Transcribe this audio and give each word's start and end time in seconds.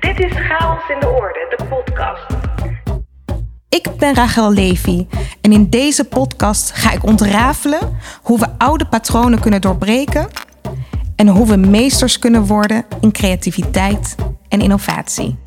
Dit 0.00 0.20
is 0.20 0.32
Chaos 0.32 0.88
in 0.88 1.00
de 1.00 1.08
Orde, 1.08 1.54
de 1.56 1.64
podcast. 1.64 2.26
Ik 3.68 3.88
ben 3.98 4.14
Rachel 4.14 4.52
Levy 4.52 5.06
en 5.40 5.52
in 5.52 5.70
deze 5.70 6.04
podcast 6.04 6.70
ga 6.70 6.92
ik 6.92 7.04
ontrafelen 7.04 7.98
hoe 8.22 8.38
we 8.38 8.48
oude 8.58 8.86
patronen 8.86 9.40
kunnen 9.40 9.60
doorbreken 9.60 10.28
en 11.16 11.28
hoe 11.28 11.46
we 11.46 11.56
meesters 11.56 12.18
kunnen 12.18 12.46
worden 12.46 12.84
in 13.00 13.12
creativiteit 13.12 14.14
en 14.48 14.60
innovatie. 14.60 15.38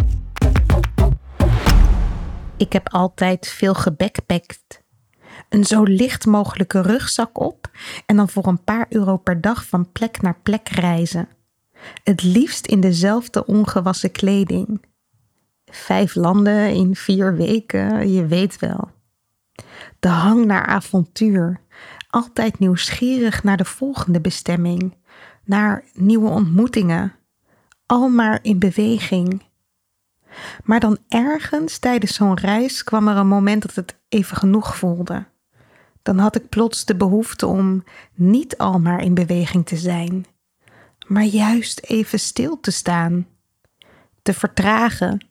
Ik 2.57 2.73
heb 2.73 2.89
altijd 2.89 3.47
veel 3.47 3.73
gebackpackt. 3.73 4.84
Een 5.50 5.63
zo 5.63 5.84
licht 5.84 6.25
mogelijke 6.25 6.81
rugzak 6.81 7.39
op 7.39 7.70
en 8.05 8.16
dan 8.16 8.29
voor 8.29 8.47
een 8.47 8.63
paar 8.63 8.86
euro 8.89 9.18
per 9.18 9.41
dag 9.41 9.66
van 9.66 9.91
plek 9.91 10.21
naar 10.21 10.38
plek 10.43 10.70
reizen. 10.70 11.27
Het 12.04 12.24
liefst 12.24 12.65
in 12.65 12.79
dezelfde 12.79 13.46
ongewassen 13.46 14.11
kleding. 14.11 14.82
Vijf 15.65 16.15
landen 16.15 16.74
in 16.74 16.96
vier 16.96 17.36
weken, 17.36 18.11
je 18.11 18.25
weet 18.25 18.60
wel. 18.60 18.92
De 20.00 20.07
hang 20.07 20.46
naar 20.46 20.65
avontuur, 20.65 21.61
altijd 22.10 22.60
nieuwsgierig 22.60 23.43
naar 23.43 23.57
de 23.57 23.65
volgende 23.65 24.21
bestemming, 24.21 24.96
naar 25.43 25.83
nieuwe 25.93 26.29
ontmoetingen, 26.29 27.15
al 27.86 28.10
maar 28.10 28.39
in 28.41 28.60
beweging. 28.60 29.43
Maar 30.64 30.80
dan 30.80 30.97
ergens 31.07 31.77
tijdens 31.77 32.16
zo'n 32.16 32.38
reis 32.38 32.83
kwam 32.83 33.08
er 33.08 33.17
een 33.17 33.27
moment 33.27 33.61
dat 33.61 33.75
het 33.75 34.00
even 34.09 34.38
genoeg 34.38 34.77
voelde. 34.77 35.25
Dan 36.02 36.17
had 36.17 36.36
ik 36.36 36.50
plots 36.50 36.86
de 36.86 36.95
behoefte 36.95 37.47
om 37.47 37.83
niet 38.14 38.58
al 38.58 38.80
maar 38.80 39.03
in 39.03 39.14
beweging 39.14 39.66
te 39.66 39.77
zijn, 39.77 40.25
maar 41.09 41.23
juist 41.23 41.80
even 41.83 42.19
stil 42.19 42.59
te 42.59 42.72
staan, 42.72 43.27
te 44.21 44.33
vertragen, 44.33 45.25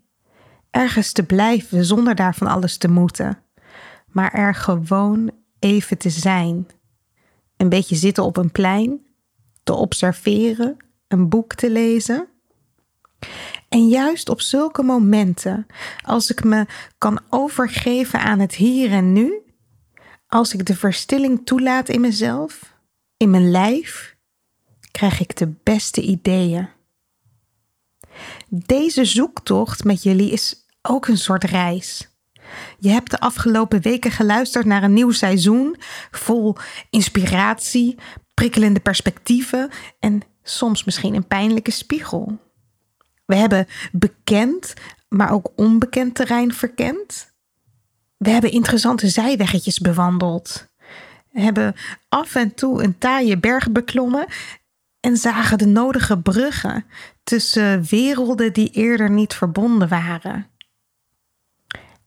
ergens 0.70 1.12
te 1.12 1.22
blijven 1.22 1.84
zonder 1.84 2.14
daarvan 2.14 2.48
alles 2.48 2.76
te 2.76 2.88
moeten, 2.88 3.42
maar 4.06 4.32
er 4.34 4.54
gewoon 4.54 5.30
even 5.58 5.98
te 5.98 6.10
zijn. 6.10 6.66
Een 7.56 7.68
beetje 7.68 7.96
zitten 7.96 8.24
op 8.24 8.36
een 8.36 8.52
plein, 8.52 9.06
te 9.62 9.74
observeren, 9.74 10.76
een 11.08 11.28
boek 11.28 11.54
te 11.54 11.70
lezen. 11.70 12.28
En 13.68 13.88
juist 13.88 14.28
op 14.28 14.40
zulke 14.40 14.82
momenten, 14.82 15.66
als 16.04 16.30
ik 16.30 16.44
me 16.44 16.66
kan 16.98 17.20
overgeven 17.28 18.20
aan 18.20 18.38
het 18.38 18.54
hier 18.54 18.90
en 18.90 19.12
nu, 19.12 19.42
als 20.26 20.54
ik 20.54 20.66
de 20.66 20.76
verstilling 20.76 21.40
toelaat 21.44 21.88
in 21.88 22.00
mezelf, 22.00 22.76
in 23.16 23.30
mijn 23.30 23.50
lijf, 23.50 24.16
krijg 24.90 25.20
ik 25.20 25.36
de 25.36 25.54
beste 25.62 26.00
ideeën. 26.00 26.68
Deze 28.48 29.04
zoektocht 29.04 29.84
met 29.84 30.02
jullie 30.02 30.30
is 30.30 30.66
ook 30.82 31.06
een 31.06 31.18
soort 31.18 31.44
reis. 31.44 32.08
Je 32.78 32.88
hebt 32.88 33.10
de 33.10 33.20
afgelopen 33.20 33.80
weken 33.80 34.10
geluisterd 34.10 34.66
naar 34.66 34.82
een 34.82 34.92
nieuw 34.92 35.10
seizoen 35.10 35.76
vol 36.10 36.56
inspiratie, 36.90 37.98
prikkelende 38.34 38.80
perspectieven 38.80 39.70
en 40.00 40.22
soms 40.42 40.84
misschien 40.84 41.14
een 41.14 41.26
pijnlijke 41.26 41.70
spiegel. 41.70 42.38
We 43.26 43.36
hebben 43.36 43.66
bekend, 43.92 44.74
maar 45.08 45.32
ook 45.32 45.52
onbekend 45.56 46.14
terrein 46.14 46.54
verkend. 46.54 47.32
We 48.16 48.30
hebben 48.30 48.50
interessante 48.50 49.08
zijweggetjes 49.08 49.78
bewandeld. 49.78 50.66
We 51.30 51.40
hebben 51.40 51.74
af 52.08 52.34
en 52.34 52.54
toe 52.54 52.82
een 52.82 52.98
taaie 52.98 53.38
berg 53.38 53.72
beklommen 53.72 54.26
en 55.00 55.16
zagen 55.16 55.58
de 55.58 55.66
nodige 55.66 56.18
bruggen 56.18 56.84
tussen 57.22 57.82
werelden 57.82 58.52
die 58.52 58.70
eerder 58.70 59.10
niet 59.10 59.34
verbonden 59.34 59.88
waren. 59.88 60.46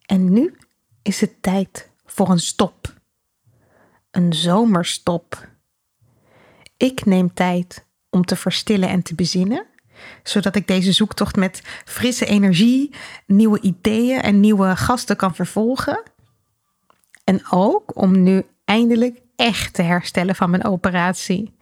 En 0.06 0.34
nu 0.34 0.58
is 1.02 1.22
het 1.22 1.42
tijd 1.42 1.90
voor 2.06 2.30
een 2.30 2.40
stop. 2.40 2.94
Een 4.12 4.34
zomerstop. 4.34 5.48
Ik 6.78 7.06
neem 7.06 7.34
tijd 7.34 7.86
om 8.10 8.26
te 8.26 8.36
verstillen 8.36 8.90
en 8.90 9.02
te 9.02 9.16
bezinnen, 9.16 9.66
zodat 10.24 10.56
ik 10.56 10.68
deze 10.68 10.92
zoektocht 10.92 11.36
met 11.36 11.62
frisse 11.86 12.26
energie, 12.26 12.96
nieuwe 13.26 13.62
ideeën 13.62 14.22
en 14.22 14.40
nieuwe 14.40 14.76
gasten 14.76 15.16
kan 15.16 15.36
vervolgen. 15.36 16.04
En 17.24 17.42
ook 17.50 17.96
om 17.96 18.24
nu 18.24 18.46
eindelijk 18.66 19.22
echt 19.36 19.74
te 19.74 19.82
herstellen 19.82 20.36
van 20.36 20.50
mijn 20.50 20.64
operatie. 20.64 21.56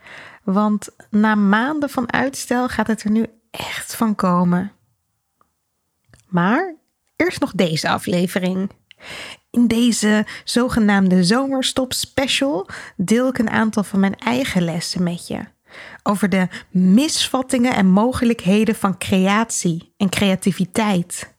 Want 0.54 0.90
na 1.10 1.36
maanden 1.36 1.90
van 1.90 2.12
uitstel 2.12 2.68
gaat 2.70 2.88
het 2.88 3.04
er 3.04 3.12
nu 3.12 3.26
echt 3.52 3.96
van 3.96 4.16
komen. 4.16 4.72
Maar 6.28 6.76
eerst 7.16 7.40
nog 7.40 7.52
deze 7.52 7.90
aflevering. 7.90 8.70
In 9.52 9.68
deze 9.68 10.26
zogenaamde 10.44 11.24
zomerstop 11.24 11.94
special 11.94 12.68
deel 12.96 13.28
ik 13.28 13.38
een 13.38 13.50
aantal 13.50 13.84
van 13.84 14.00
mijn 14.00 14.16
eigen 14.16 14.62
lessen 14.62 15.04
met 15.04 15.28
je. 15.28 15.40
Over 16.04 16.30
de 16.30 16.48
misvattingen 16.70 17.76
en 17.76 17.88
mogelijkheden 17.88 18.76
van 18.76 18.98
creatie 18.98 19.94
en 19.98 20.10
creativiteit. 20.10 21.34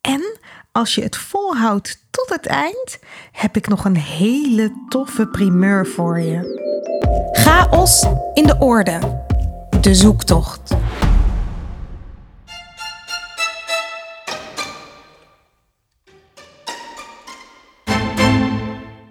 En 0.00 0.38
als 0.72 0.94
je 0.94 1.02
het 1.02 1.16
volhoudt 1.16 2.06
tot 2.10 2.28
het 2.28 2.46
eind, 2.46 2.98
heb 3.32 3.56
ik 3.56 3.68
nog 3.68 3.84
een 3.84 3.96
hele 3.96 4.84
toffe 4.88 5.26
primeur 5.26 5.86
voor 5.86 6.20
je. 6.20 6.67
Chaos 7.32 8.06
in 8.34 8.46
de 8.46 8.56
orde. 8.58 9.22
De 9.80 9.94
zoektocht. 9.94 10.74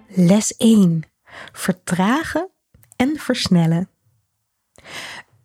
Les 0.08 0.56
1. 0.56 1.02
Vertragen 1.52 2.50
en 2.96 3.16
versnellen. 3.16 3.88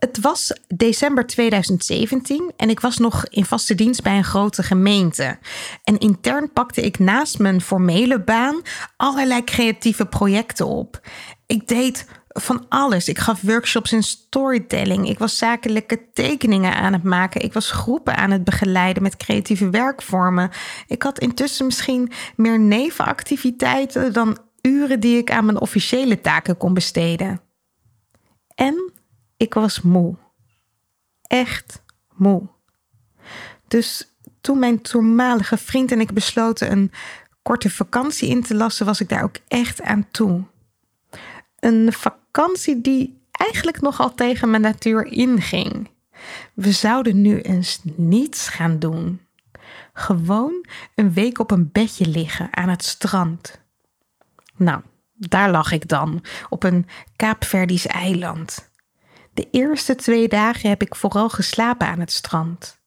Het 0.04 0.20
was 0.22 0.60
december 0.68 1.26
2017 1.26 2.52
en 2.58 2.70
ik 2.70 2.80
was 2.80 2.98
nog 2.98 3.26
in 3.28 3.46
vaste 3.46 3.76
dienst 3.76 4.04
bij 4.04 4.18
een 4.18 4.24
grote 4.24 4.64
gemeente. 4.64 5.40
En 5.84 5.98
intern 5.98 6.52
pakte 6.52 6.82
ik 6.82 7.00
naast 7.00 7.40
mijn 7.40 7.62
formele 7.62 8.24
baan 8.24 8.62
allerlei 8.98 9.44
creatieve 9.44 10.06
projecten 10.06 10.68
op. 10.68 11.02
Ik 11.48 11.68
deed 11.68 12.06
van 12.34 12.66
alles. 12.70 13.08
Ik 13.08 13.20
gaf 13.20 13.42
workshops 13.42 13.92
in 13.92 14.04
storytelling. 14.04 15.10
Ik 15.10 15.20
was 15.20 15.38
zakelijke 15.38 16.12
tekeningen 16.14 16.76
aan 16.76 16.94
het 16.94 17.04
maken. 17.04 17.42
Ik 17.42 17.54
was 17.54 17.72
groepen 17.72 18.16
aan 18.16 18.32
het 18.32 18.44
begeleiden 18.44 19.04
met 19.04 19.18
creatieve 19.18 19.70
werkvormen. 19.70 20.52
Ik 20.88 21.04
had 21.04 21.20
intussen 21.20 21.66
misschien 21.66 22.12
meer 22.36 22.60
nevenactiviteiten 22.60 24.14
dan 24.14 24.38
uren 24.62 25.00
die 25.00 25.18
ik 25.18 25.32
aan 25.32 25.46
mijn 25.46 25.60
officiële 25.60 26.22
taken 26.22 26.58
kon 26.58 26.74
besteden. 26.74 27.42
En 28.56 28.92
ik 29.38 29.54
was 29.54 29.82
moe. 29.82 30.16
Echt 31.22 31.84
moe. 32.14 32.48
Dus 33.68 34.16
toen 34.42 34.60
mijn 34.60 34.82
toenmalige 34.82 35.58
vriend 35.58 35.92
en 35.92 36.00
ik 36.00 36.14
besloten 36.14 36.72
een 36.72 36.92
korte 37.42 37.70
vakantie 37.70 38.30
in 38.30 38.44
te 38.44 38.56
lassen, 38.56 38.86
was 38.86 39.02
ik 39.02 39.10
daar 39.10 39.24
ook 39.24 39.38
echt 39.48 39.82
aan 39.82 40.08
toe. 40.12 40.44
Een 41.64 41.94
vakantie 41.94 42.82
die 42.82 43.22
eigenlijk 43.32 43.82
nogal 43.82 44.14
tegen 44.14 44.50
mijn 44.50 44.62
natuur 44.62 45.06
inging. 45.06 45.90
We 46.54 46.72
zouden 46.72 47.22
nu 47.22 47.42
eens 47.42 47.82
niets 47.96 48.50
gaan 48.50 48.80
doen. 48.80 49.22
Gewoon 49.94 50.66
een 50.96 51.14
week 51.14 51.40
op 51.40 51.52
een 51.52 51.70
bedje 51.72 52.08
liggen 52.08 52.48
aan 52.52 52.70
het 52.70 52.84
strand. 52.84 53.62
Nou, 54.56 54.82
daar 55.14 55.52
lag 55.52 55.72
ik 55.72 55.88
dan, 55.88 56.24
op 56.50 56.64
een 56.64 56.88
Kaapverdisch 57.16 57.88
eiland. 57.88 58.72
De 59.34 59.48
eerste 59.52 59.96
twee 59.96 60.28
dagen 60.28 60.70
heb 60.70 60.82
ik 60.82 60.96
vooral 60.96 61.30
geslapen 61.30 61.88
aan 61.88 62.00
het 62.00 62.12
strand. 62.12 62.82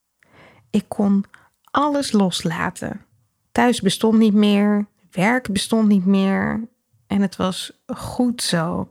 Ik 0.70 0.84
kon 0.88 1.24
alles 1.70 2.12
loslaten. 2.12 3.04
Thuis 3.52 3.80
bestond 3.80 4.18
niet 4.18 4.34
meer, 4.34 4.86
werk 5.10 5.52
bestond 5.52 5.88
niet 5.88 6.06
meer 6.06 6.68
en 7.06 7.20
het 7.20 7.36
was 7.36 7.72
goed 7.86 8.42
zo. 8.42 8.90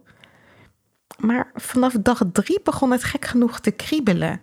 Maar 1.17 1.51
vanaf 1.53 1.93
dag 1.93 2.21
drie 2.31 2.59
begon 2.63 2.91
het 2.91 3.03
gek 3.03 3.25
genoeg 3.25 3.59
te 3.59 3.71
kriebelen. 3.71 4.41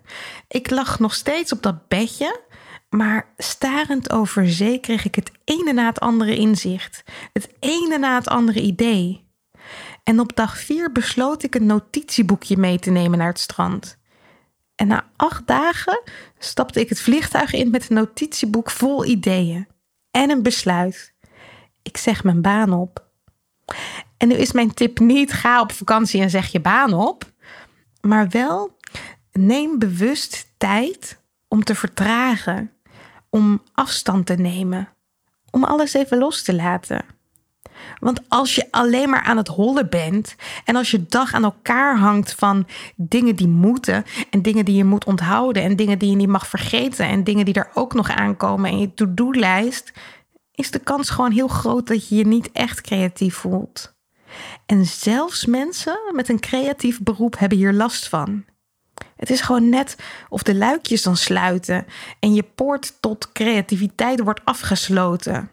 Ik 0.48 0.70
lag 0.70 0.98
nog 0.98 1.14
steeds 1.14 1.52
op 1.52 1.62
dat 1.62 1.88
bedje, 1.88 2.40
maar 2.90 3.32
starend 3.36 4.12
over 4.12 4.50
zee 4.50 4.78
kreeg 4.78 5.04
ik 5.04 5.14
het 5.14 5.30
ene 5.44 5.72
na 5.72 5.86
het 5.86 6.00
andere 6.00 6.36
inzicht, 6.36 7.02
het 7.32 7.54
ene 7.58 7.98
na 7.98 8.14
het 8.14 8.28
andere 8.28 8.60
idee. 8.60 9.30
En 10.04 10.20
op 10.20 10.36
dag 10.36 10.58
vier 10.58 10.92
besloot 10.92 11.42
ik 11.42 11.54
een 11.54 11.66
notitieboekje 11.66 12.56
mee 12.56 12.78
te 12.78 12.90
nemen 12.90 13.18
naar 13.18 13.28
het 13.28 13.38
strand. 13.38 14.00
En 14.74 14.86
na 14.86 15.10
acht 15.16 15.46
dagen 15.46 16.02
stapte 16.38 16.80
ik 16.80 16.88
het 16.88 17.00
vliegtuig 17.00 17.52
in 17.52 17.70
met 17.70 17.90
een 17.90 17.96
notitieboek 17.96 18.70
vol 18.70 19.04
ideeën 19.04 19.66
en 20.10 20.30
een 20.30 20.42
besluit. 20.42 21.14
Ik 21.82 21.96
zeg 21.96 22.24
mijn 22.24 22.42
baan 22.42 22.72
op. 22.72 23.11
En 24.22 24.28
nu 24.28 24.34
is 24.34 24.52
mijn 24.52 24.74
tip 24.74 24.98
niet 24.98 25.32
ga 25.32 25.60
op 25.60 25.72
vakantie 25.72 26.20
en 26.20 26.30
zeg 26.30 26.46
je 26.46 26.60
baan 26.60 26.92
op, 26.92 27.24
maar 28.00 28.28
wel 28.28 28.76
neem 29.32 29.78
bewust 29.78 30.52
tijd 30.56 31.20
om 31.48 31.64
te 31.64 31.74
vertragen, 31.74 32.70
om 33.30 33.62
afstand 33.72 34.26
te 34.26 34.34
nemen, 34.34 34.88
om 35.50 35.64
alles 35.64 35.94
even 35.94 36.18
los 36.18 36.42
te 36.42 36.54
laten. 36.54 37.04
Want 37.98 38.20
als 38.28 38.54
je 38.54 38.68
alleen 38.70 39.10
maar 39.10 39.22
aan 39.22 39.36
het 39.36 39.48
hollen 39.48 39.90
bent 39.90 40.36
en 40.64 40.76
als 40.76 40.90
je 40.90 41.06
dag 41.06 41.34
aan 41.34 41.44
elkaar 41.44 41.98
hangt 41.98 42.34
van 42.34 42.66
dingen 42.96 43.36
die 43.36 43.48
moeten 43.48 44.04
en 44.30 44.42
dingen 44.42 44.64
die 44.64 44.76
je 44.76 44.84
moet 44.84 45.04
onthouden 45.04 45.62
en 45.62 45.76
dingen 45.76 45.98
die 45.98 46.10
je 46.10 46.16
niet 46.16 46.28
mag 46.28 46.46
vergeten 46.46 47.06
en 47.06 47.24
dingen 47.24 47.44
die 47.44 47.54
er 47.54 47.70
ook 47.74 47.94
nog 47.94 48.10
aankomen 48.10 48.70
in 48.70 48.78
je 48.78 48.94
to-do-lijst, 48.94 49.92
is 50.54 50.70
de 50.70 50.78
kans 50.78 51.10
gewoon 51.10 51.32
heel 51.32 51.48
groot 51.48 51.86
dat 51.86 52.08
je 52.08 52.14
je 52.16 52.26
niet 52.26 52.52
echt 52.52 52.80
creatief 52.80 53.34
voelt. 53.34 54.00
En 54.66 54.86
zelfs 54.86 55.46
mensen 55.46 55.98
met 56.12 56.28
een 56.28 56.40
creatief 56.40 57.00
beroep 57.02 57.38
hebben 57.38 57.58
hier 57.58 57.72
last 57.72 58.08
van. 58.08 58.44
Het 59.16 59.30
is 59.30 59.40
gewoon 59.40 59.68
net 59.68 59.96
of 60.28 60.42
de 60.42 60.54
luikjes 60.54 61.02
dan 61.02 61.16
sluiten 61.16 61.86
en 62.20 62.34
je 62.34 62.42
poort 62.42 63.00
tot 63.00 63.32
creativiteit 63.32 64.20
wordt 64.20 64.44
afgesloten. 64.44 65.50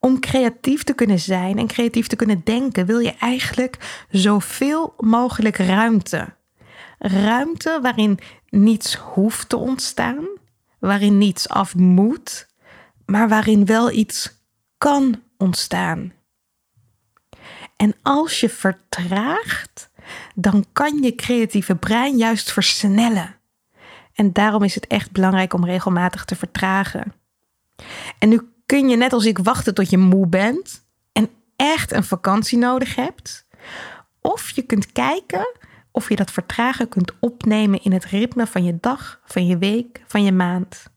Om 0.00 0.20
creatief 0.20 0.82
te 0.82 0.94
kunnen 0.94 1.18
zijn 1.18 1.58
en 1.58 1.66
creatief 1.66 2.06
te 2.06 2.16
kunnen 2.16 2.40
denken, 2.44 2.86
wil 2.86 2.98
je 2.98 3.14
eigenlijk 3.18 4.04
zoveel 4.10 4.94
mogelijk 4.96 5.56
ruimte. 5.56 6.34
Ruimte 6.98 7.78
waarin 7.82 8.18
niets 8.48 8.94
hoeft 8.94 9.48
te 9.48 9.56
ontstaan, 9.56 10.26
waarin 10.78 11.18
niets 11.18 11.48
af 11.48 11.74
moet, 11.74 12.48
maar 13.06 13.28
waarin 13.28 13.66
wel 13.66 13.90
iets 13.90 14.42
kan 14.78 15.22
ontstaan. 15.38 16.12
En 17.76 17.94
als 18.02 18.40
je 18.40 18.48
vertraagt, 18.48 19.90
dan 20.34 20.64
kan 20.72 21.02
je 21.02 21.14
creatieve 21.14 21.74
brein 21.74 22.16
juist 22.16 22.52
versnellen. 22.52 23.36
En 24.14 24.32
daarom 24.32 24.62
is 24.62 24.74
het 24.74 24.86
echt 24.86 25.10
belangrijk 25.10 25.52
om 25.52 25.64
regelmatig 25.64 26.24
te 26.24 26.36
vertragen. 26.36 27.12
En 28.18 28.28
nu 28.28 28.40
kun 28.66 28.88
je 28.88 28.96
net 28.96 29.12
als 29.12 29.24
ik 29.24 29.38
wachten 29.38 29.74
tot 29.74 29.90
je 29.90 29.98
moe 29.98 30.26
bent 30.26 30.84
en 31.12 31.30
echt 31.56 31.92
een 31.92 32.04
vakantie 32.04 32.58
nodig 32.58 32.94
hebt. 32.94 33.46
Of 34.20 34.50
je 34.50 34.62
kunt 34.62 34.92
kijken 34.92 35.46
of 35.90 36.08
je 36.08 36.16
dat 36.16 36.30
vertragen 36.30 36.88
kunt 36.88 37.12
opnemen 37.20 37.82
in 37.82 37.92
het 37.92 38.04
ritme 38.04 38.46
van 38.46 38.64
je 38.64 38.78
dag, 38.80 39.20
van 39.24 39.46
je 39.46 39.58
week, 39.58 40.02
van 40.06 40.24
je 40.24 40.32
maand. 40.32 40.92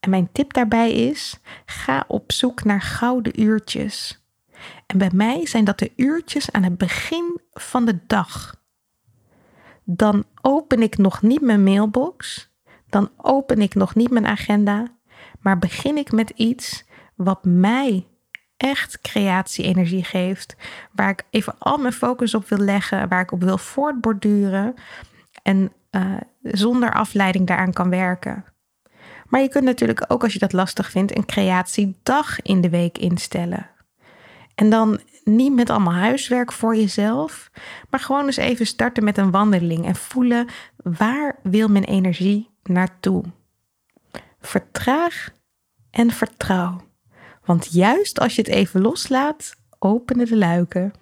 En 0.00 0.10
mijn 0.10 0.28
tip 0.32 0.52
daarbij 0.52 0.92
is: 0.92 1.38
ga 1.66 2.04
op 2.08 2.32
zoek 2.32 2.64
naar 2.64 2.82
gouden 2.82 3.40
uurtjes. 3.40 4.23
En 4.86 4.98
bij 4.98 5.10
mij 5.12 5.46
zijn 5.46 5.64
dat 5.64 5.78
de 5.78 5.92
uurtjes 5.96 6.52
aan 6.52 6.62
het 6.62 6.78
begin 6.78 7.40
van 7.52 7.84
de 7.84 7.98
dag. 8.06 8.62
Dan 9.84 10.24
open 10.40 10.82
ik 10.82 10.98
nog 10.98 11.22
niet 11.22 11.40
mijn 11.40 11.62
mailbox, 11.62 12.50
dan 12.88 13.10
open 13.16 13.60
ik 13.60 13.74
nog 13.74 13.94
niet 13.94 14.10
mijn 14.10 14.26
agenda, 14.26 14.86
maar 15.40 15.58
begin 15.58 15.96
ik 15.96 16.12
met 16.12 16.30
iets 16.30 16.84
wat 17.14 17.44
mij 17.44 18.06
echt 18.56 19.00
creatie-energie 19.00 20.04
geeft, 20.04 20.56
waar 20.92 21.10
ik 21.10 21.24
even 21.30 21.54
al 21.58 21.78
mijn 21.78 21.92
focus 21.92 22.34
op 22.34 22.48
wil 22.48 22.58
leggen, 22.58 23.08
waar 23.08 23.20
ik 23.20 23.32
op 23.32 23.42
wil 23.42 23.58
voortborduren 23.58 24.74
en 25.42 25.72
uh, 25.90 26.16
zonder 26.42 26.92
afleiding 26.92 27.46
daaraan 27.46 27.72
kan 27.72 27.90
werken. 27.90 28.44
Maar 29.28 29.40
je 29.40 29.48
kunt 29.48 29.64
natuurlijk 29.64 30.04
ook 30.08 30.22
als 30.22 30.32
je 30.32 30.38
dat 30.38 30.52
lastig 30.52 30.90
vindt 30.90 31.16
een 31.16 31.26
creatiedag 31.26 32.42
in 32.42 32.60
de 32.60 32.70
week 32.70 32.98
instellen. 32.98 33.70
En 34.54 34.70
dan 34.70 35.00
niet 35.24 35.52
met 35.52 35.70
allemaal 35.70 35.92
huiswerk 35.92 36.52
voor 36.52 36.76
jezelf, 36.76 37.50
maar 37.90 38.00
gewoon 38.00 38.26
eens 38.26 38.36
even 38.36 38.66
starten 38.66 39.04
met 39.04 39.18
een 39.18 39.30
wandeling 39.30 39.86
en 39.86 39.96
voelen 39.96 40.48
waar 40.76 41.38
wil 41.42 41.68
mijn 41.68 41.84
energie 41.84 42.50
naartoe. 42.62 43.24
Vertraag 44.40 45.34
en 45.90 46.10
vertrouw. 46.10 46.80
Want 47.44 47.72
juist 47.72 48.20
als 48.20 48.34
je 48.34 48.42
het 48.42 48.50
even 48.50 48.80
loslaat, 48.80 49.54
openen 49.78 50.26
de 50.26 50.36
luiken. 50.36 50.92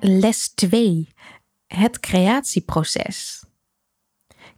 Les 0.00 0.48
2. 0.54 1.08
Het 1.66 2.00
creatieproces. 2.00 3.44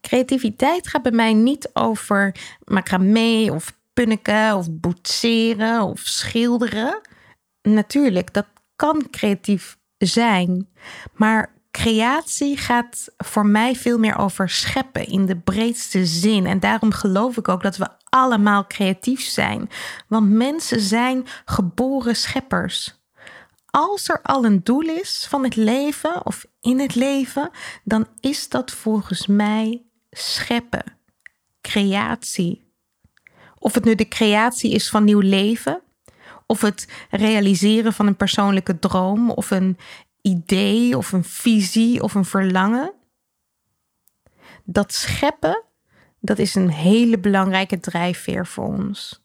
Creativiteit 0.00 0.88
gaat 0.88 1.02
bij 1.02 1.12
mij 1.12 1.32
niet 1.32 1.70
over 1.72 2.34
macramé 2.64 3.50
of 3.50 3.75
punniken 3.96 4.56
of 4.56 4.66
boetseren 4.70 5.82
of 5.82 6.00
schilderen. 6.00 7.00
Natuurlijk, 7.62 8.34
dat 8.34 8.46
kan 8.76 9.10
creatief 9.10 9.78
zijn. 9.98 10.68
Maar 11.12 11.54
creatie 11.70 12.56
gaat 12.56 13.08
voor 13.16 13.46
mij 13.46 13.74
veel 13.74 13.98
meer 13.98 14.16
over 14.16 14.48
scheppen 14.48 15.06
in 15.06 15.26
de 15.26 15.36
breedste 15.36 16.06
zin. 16.06 16.46
En 16.46 16.60
daarom 16.60 16.92
geloof 16.92 17.36
ik 17.36 17.48
ook 17.48 17.62
dat 17.62 17.76
we 17.76 17.88
allemaal 18.08 18.66
creatief 18.66 19.20
zijn. 19.20 19.70
Want 20.08 20.30
mensen 20.30 20.80
zijn 20.80 21.26
geboren 21.44 22.16
scheppers. 22.16 23.04
Als 23.66 24.08
er 24.08 24.22
al 24.22 24.44
een 24.44 24.64
doel 24.64 24.88
is 24.88 25.26
van 25.28 25.44
het 25.44 25.56
leven 25.56 26.26
of 26.26 26.46
in 26.60 26.80
het 26.80 26.94
leven, 26.94 27.50
dan 27.84 28.06
is 28.20 28.48
dat 28.48 28.70
volgens 28.70 29.26
mij 29.26 29.82
scheppen, 30.10 30.84
creatie. 31.60 32.65
Of 33.58 33.74
het 33.74 33.84
nu 33.84 33.94
de 33.94 34.08
creatie 34.08 34.70
is 34.70 34.88
van 34.88 35.04
nieuw 35.04 35.20
leven, 35.20 35.82
of 36.46 36.60
het 36.60 36.88
realiseren 37.10 37.92
van 37.92 38.06
een 38.06 38.16
persoonlijke 38.16 38.78
droom, 38.78 39.30
of 39.30 39.50
een 39.50 39.78
idee, 40.22 40.96
of 40.96 41.12
een 41.12 41.24
visie, 41.24 42.02
of 42.02 42.14
een 42.14 42.24
verlangen. 42.24 42.92
Dat 44.64 44.92
scheppen, 44.92 45.62
dat 46.20 46.38
is 46.38 46.54
een 46.54 46.70
hele 46.70 47.18
belangrijke 47.18 47.80
drijfveer 47.80 48.46
voor 48.46 48.66
ons. 48.66 49.24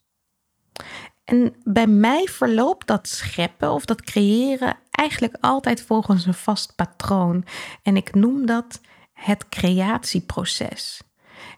En 1.24 1.54
bij 1.64 1.86
mij 1.86 2.24
verloopt 2.24 2.86
dat 2.86 3.08
scheppen 3.08 3.72
of 3.72 3.84
dat 3.84 4.02
creëren 4.02 4.76
eigenlijk 4.90 5.36
altijd 5.40 5.82
volgens 5.82 6.26
een 6.26 6.34
vast 6.34 6.74
patroon. 6.74 7.44
En 7.82 7.96
ik 7.96 8.14
noem 8.14 8.46
dat 8.46 8.80
het 9.12 9.48
creatieproces. 9.48 11.00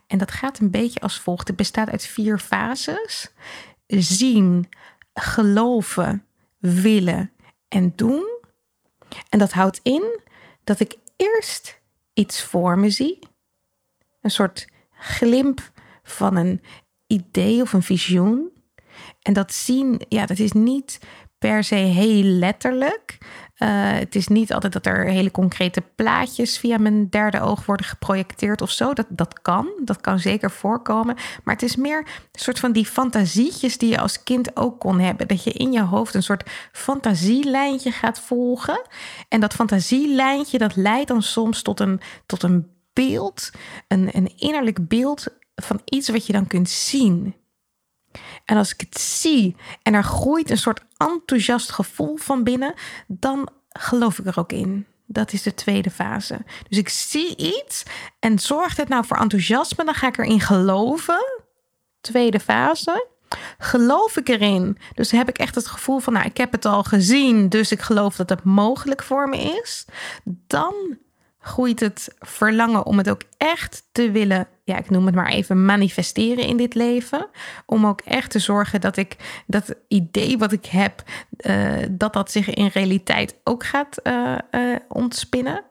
En 0.07 0.19
dat 0.19 0.31
gaat 0.31 0.59
een 0.59 0.71
beetje 0.71 1.01
als 1.01 1.21
volgt. 1.21 1.49
Het 1.49 1.57
bestaat 1.57 1.91
uit 1.91 2.07
vier 2.07 2.39
fases: 2.39 3.33
zien, 3.87 4.69
geloven, 5.15 6.25
willen 6.59 7.33
en 7.69 7.93
doen. 7.97 8.43
En 9.29 9.39
dat 9.39 9.53
houdt 9.53 9.81
in 9.83 10.21
dat 10.65 10.81
ik 10.81 10.97
eerst 11.17 11.81
iets 12.13 12.43
voor 12.43 12.79
me 12.79 12.91
zie, 12.91 13.19
een 14.21 14.31
soort 14.31 14.69
glimp 14.91 15.73
van 16.03 16.37
een 16.37 16.63
idee 17.07 17.61
of 17.61 17.73
een 17.73 17.83
visioen. 17.83 18.53
En 19.23 19.33
dat 19.33 19.53
zien, 19.53 20.01
ja, 20.09 20.27
dat 20.27 20.39
is 20.39 20.53
niet 20.53 20.99
per 21.39 21.65
se 21.65 21.75
heel 21.75 22.23
letterlijk. 22.23 23.19
Uh, 23.65 23.71
het 23.99 24.15
is 24.15 24.29
niet 24.29 24.53
altijd 24.53 24.73
dat 24.73 24.87
er 24.87 25.05
hele 25.05 25.31
concrete 25.31 25.83
plaatjes 25.95 26.59
via 26.59 26.79
mijn 26.79 27.09
derde 27.09 27.41
oog 27.41 27.67
worden 27.67 27.87
geprojecteerd 27.87 28.63
of 28.63 28.71
zo. 28.71 28.93
Dat, 28.93 29.07
dat 29.09 29.43
kan, 29.43 29.69
dat 29.85 30.01
kan 30.01 30.19
zeker 30.19 30.51
voorkomen. 30.51 31.17
Maar 31.45 31.55
het 31.55 31.63
is 31.63 31.77
meer 31.77 31.99
een 31.99 32.41
soort 32.41 32.59
van 32.59 32.73
die 32.73 32.87
fantasietjes 32.87 33.79
die 33.79 33.91
je 33.91 34.01
als 34.01 34.23
kind 34.23 34.57
ook 34.57 34.81
kon 34.81 35.01
hebben. 35.01 35.29
Dat 35.29 35.45
je 35.45 35.51
in 35.51 35.73
je 35.73 35.83
hoofd 35.83 36.15
een 36.15 36.23
soort 36.23 36.51
fantasielijntje 36.73 37.91
gaat 37.91 38.21
volgen. 38.21 38.83
En 39.29 39.41
dat 39.41 39.55
fantasielijntje 39.55 40.59
dat 40.59 40.77
leidt 40.77 41.09
dan 41.09 41.23
soms 41.23 41.63
tot 41.63 41.81
een, 41.81 42.01
tot 42.27 42.43
een 42.43 42.67
beeld, 42.93 43.51
een, 43.89 44.09
een 44.13 44.33
innerlijk 44.37 44.89
beeld 44.89 45.27
van 45.55 45.81
iets 45.85 46.09
wat 46.09 46.27
je 46.27 46.33
dan 46.33 46.47
kunt 46.47 46.71
zien. 46.71 47.35
En 48.45 48.57
als 48.57 48.73
ik 48.73 48.81
het 48.81 49.01
zie 49.01 49.57
en 49.83 49.95
er 49.95 50.05
groeit 50.05 50.51
een 50.51 50.59
soort 50.59 50.81
enthousiast 50.97 51.71
gevoel 51.71 52.17
van 52.17 52.45
binnen, 52.45 52.75
dan 53.07 53.49
geloof 53.69 54.19
ik 54.19 54.27
er 54.27 54.39
ook 54.39 54.53
in. 54.53 54.87
Dat 55.07 55.33
is 55.33 55.43
de 55.43 55.55
tweede 55.55 55.91
fase. 55.91 56.39
Dus 56.69 56.79
ik 56.79 56.89
zie 56.89 57.37
iets 57.37 57.83
en 58.19 58.39
zorgt 58.39 58.77
het 58.77 58.89
nou 58.89 59.07
voor 59.07 59.17
enthousiasme, 59.17 59.85
dan 59.85 59.95
ga 59.95 60.07
ik 60.07 60.19
erin 60.19 60.41
geloven. 60.41 61.43
Tweede 62.01 62.41
fase. 62.41 63.07
Geloof 63.59 64.17
ik 64.17 64.29
erin? 64.29 64.79
Dus 64.95 65.11
heb 65.11 65.29
ik 65.29 65.39
echt 65.39 65.55
het 65.55 65.67
gevoel 65.67 65.99
van, 65.99 66.13
nou, 66.13 66.27
ik 66.27 66.37
heb 66.37 66.53
het 66.53 66.65
al 66.65 66.83
gezien, 66.83 67.49
dus 67.49 67.73
ik 67.73 67.81
geloof 67.81 68.17
dat 68.17 68.29
het 68.29 68.45
mogelijk 68.45 69.03
voor 69.03 69.29
me 69.29 69.61
is. 69.63 69.85
Dan 70.25 70.75
groeit 71.39 71.81
het 71.81 72.15
verlangen 72.19 72.87
om 72.87 72.99
het 72.99 73.11
ook 73.11 73.23
echt 73.37 73.83
te 73.93 74.11
willen, 74.11 74.49
ja, 74.65 74.79
ik 74.79 74.91
noem 74.91 75.07
het 75.07 75.15
maar 75.15 75.31
even, 75.31 75.65
manifesteren 75.65 76.47
in 76.47 76.57
dit 76.57 76.75
leven. 76.75 77.29
Om 77.67 77.87
ook 77.87 78.01
echt 78.01 78.31
te 78.31 78.39
zorgen 78.39 78.81
dat 78.81 78.97
ik 78.97 79.17
dat 79.47 79.75
idee 79.89 80.39
wat 80.39 80.53
ik 80.53 80.67
heb, 80.67 81.03
uh, 81.47 81.73
dat 81.91 82.13
dat 82.13 82.31
zich 82.31 82.55
in 82.55 82.71
realiteit 82.73 83.37
ook 83.45 83.65
gaat 83.65 84.01
uh, 84.03 84.39
uh, 84.51 84.77
ontspinnen. 84.89 85.63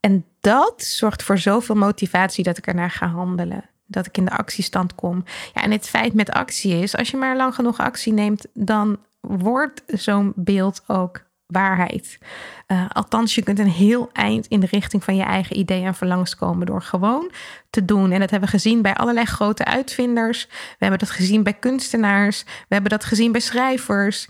En 0.00 0.24
dat 0.40 0.82
zorgt 0.82 1.22
voor 1.22 1.38
zoveel 1.38 1.74
motivatie 1.74 2.44
dat 2.44 2.58
ik 2.58 2.66
ernaar 2.66 2.90
ga 2.90 3.06
handelen. 3.06 3.64
Dat 3.86 4.06
ik 4.06 4.16
in 4.16 4.24
de 4.24 4.36
actiestand 4.36 4.94
kom. 4.94 5.24
Ja, 5.54 5.62
en 5.62 5.70
het 5.70 5.88
feit 5.88 6.14
met 6.14 6.30
actie 6.30 6.74
is, 6.74 6.96
als 6.96 7.10
je 7.10 7.16
maar 7.16 7.36
lang 7.36 7.54
genoeg 7.54 7.78
actie 7.78 8.12
neemt, 8.12 8.46
dan 8.54 8.98
wordt 9.20 9.82
zo'n 9.86 10.32
beeld 10.36 10.82
ook 10.86 11.22
waarheid. 11.50 12.18
Uh, 12.66 12.84
althans, 12.88 13.34
je 13.34 13.42
kunt 13.42 13.58
een 13.58 13.70
heel 13.70 14.10
eind 14.12 14.46
in 14.46 14.60
de 14.60 14.66
richting 14.66 15.04
van 15.04 15.16
je 15.16 15.22
eigen 15.22 15.58
ideeën 15.58 15.86
en 15.86 15.94
verlangens 15.94 16.36
komen 16.36 16.66
door 16.66 16.82
gewoon 16.82 17.30
te 17.70 17.84
doen. 17.84 18.12
En 18.12 18.20
dat 18.20 18.30
hebben 18.30 18.48
we 18.48 18.56
gezien 18.56 18.82
bij 18.82 18.94
allerlei 18.94 19.26
grote 19.26 19.64
uitvinders. 19.64 20.46
We 20.46 20.76
hebben 20.78 20.98
dat 20.98 21.10
gezien 21.10 21.42
bij 21.42 21.54
kunstenaars. 21.54 22.44
We 22.44 22.74
hebben 22.74 22.90
dat 22.90 23.04
gezien 23.04 23.32
bij 23.32 23.40
schrijvers. 23.40 24.28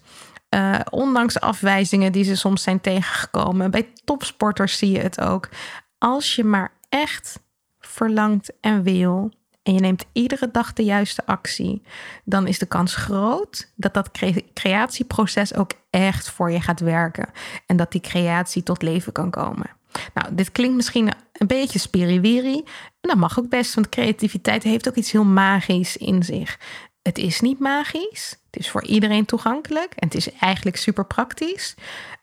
Uh, 0.54 0.80
ondanks 0.90 1.40
afwijzingen 1.40 2.12
die 2.12 2.24
ze 2.24 2.36
soms 2.36 2.62
zijn 2.62 2.80
tegengekomen. 2.80 3.70
Bij 3.70 3.92
topsporters 4.04 4.78
zie 4.78 4.90
je 4.90 5.00
het 5.00 5.20
ook. 5.20 5.48
Als 5.98 6.34
je 6.34 6.44
maar 6.44 6.72
echt 6.88 7.40
verlangt 7.80 8.52
en 8.60 8.82
wil, 8.82 9.30
en 9.62 9.74
je 9.74 9.80
neemt 9.80 10.04
iedere 10.12 10.50
dag 10.50 10.72
de 10.72 10.84
juiste 10.84 11.26
actie, 11.26 11.82
dan 12.24 12.46
is 12.46 12.58
de 12.58 12.66
kans 12.66 12.94
groot 12.94 13.72
dat 13.76 13.94
dat 13.94 14.10
creatieproces 14.54 15.54
ook 15.54 15.72
echt 15.90 16.30
voor 16.30 16.50
je 16.50 16.61
gaat 16.61 16.80
werken 16.80 17.28
en 17.66 17.76
dat 17.76 17.92
die 17.92 18.00
creatie 18.00 18.62
tot 18.62 18.82
leven 18.82 19.12
kan 19.12 19.30
komen. 19.30 19.70
Nou, 20.14 20.35
dit 20.35 20.52
klinkt 20.52 20.76
misschien 20.76 21.12
een 21.32 21.47
beetje 21.47 21.78
spiriwiri. 21.78 22.56
En 23.00 23.09
dat 23.09 23.16
mag 23.16 23.38
ook 23.38 23.49
best, 23.49 23.75
want 23.75 23.88
creativiteit 23.88 24.62
heeft 24.62 24.88
ook 24.88 24.94
iets 24.94 25.12
heel 25.12 25.25
magisch 25.25 25.97
in 25.97 26.23
zich. 26.23 26.59
Het 27.02 27.18
is 27.18 27.40
niet 27.40 27.59
magisch. 27.59 28.37
Het 28.50 28.61
is 28.61 28.70
voor 28.70 28.85
iedereen 28.85 29.25
toegankelijk 29.25 29.92
en 29.94 30.06
het 30.06 30.14
is 30.14 30.32
eigenlijk 30.32 30.76
super 30.76 31.06
praktisch. 31.06 31.75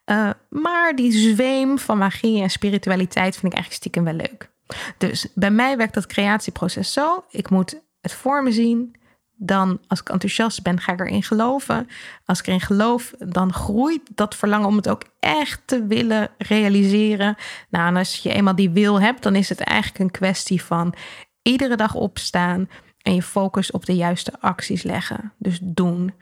Uh, 0.06 0.30
maar 0.50 0.96
die 0.96 1.12
zweem 1.12 1.80
van 1.80 1.98
magie 1.98 2.42
en 2.42 2.50
spiritualiteit 2.50 3.34
vind 3.34 3.54
ik 3.54 3.54
eigenlijk 3.54 3.74
stiekem 3.74 4.04
wel 4.04 4.14
leuk. 4.14 4.50
Dus 4.98 5.28
bij 5.34 5.52
mij 5.52 5.78
werkt 5.78 5.94
dat 5.94 6.06
creatieproces 6.06 6.94
zo. 6.94 7.24
Ik 7.30 7.50
moet 7.50 7.82
het 8.02 8.14
voor 8.14 8.44
me 8.44 8.52
zien. 8.52 8.96
Dan, 9.38 9.80
als 9.88 10.00
ik 10.00 10.10
enthousiast 10.10 10.64
ben, 10.64 10.80
ga 10.80 10.92
ik 10.92 11.00
erin 11.00 11.24
geloven. 11.24 11.88
Als 12.26 12.40
ik 12.40 12.48
erin 12.48 12.62
geloof, 12.62 13.14
dan 13.20 13.54
groeit 13.54 14.02
dat 14.16 14.36
verlangen 14.36 14.68
om 14.68 14.76
het 14.76 14.90
ook 14.90 15.04
echt 15.20 15.62
te 15.66 15.86
willen 15.86 16.30
realiseren. 16.38 17.36
Nou, 17.70 17.88
en 17.88 17.96
als 17.96 18.18
je 18.18 18.34
eenmaal 18.34 18.56
die 18.56 18.70
wil 18.70 19.02
hebt, 19.02 19.24
dan 19.24 19.36
is 19.36 19.50
het 19.50 19.60
eigenlijk 19.60 20.00
een 20.00 20.12
kwestie 20.12 20.64
van 20.64 20.94
iedere 21.42 21.76
dag 21.76 21.94
opstaan 21.94 22.70
en 23.02 23.16
je 23.16 23.22
focus 23.22 23.72
op 23.72 23.86
de 23.86 23.96
juiste 23.96 24.32
acties 24.40 24.84
leggen. 24.84 25.34
Dus 25.38 25.60
doen. 25.62 26.14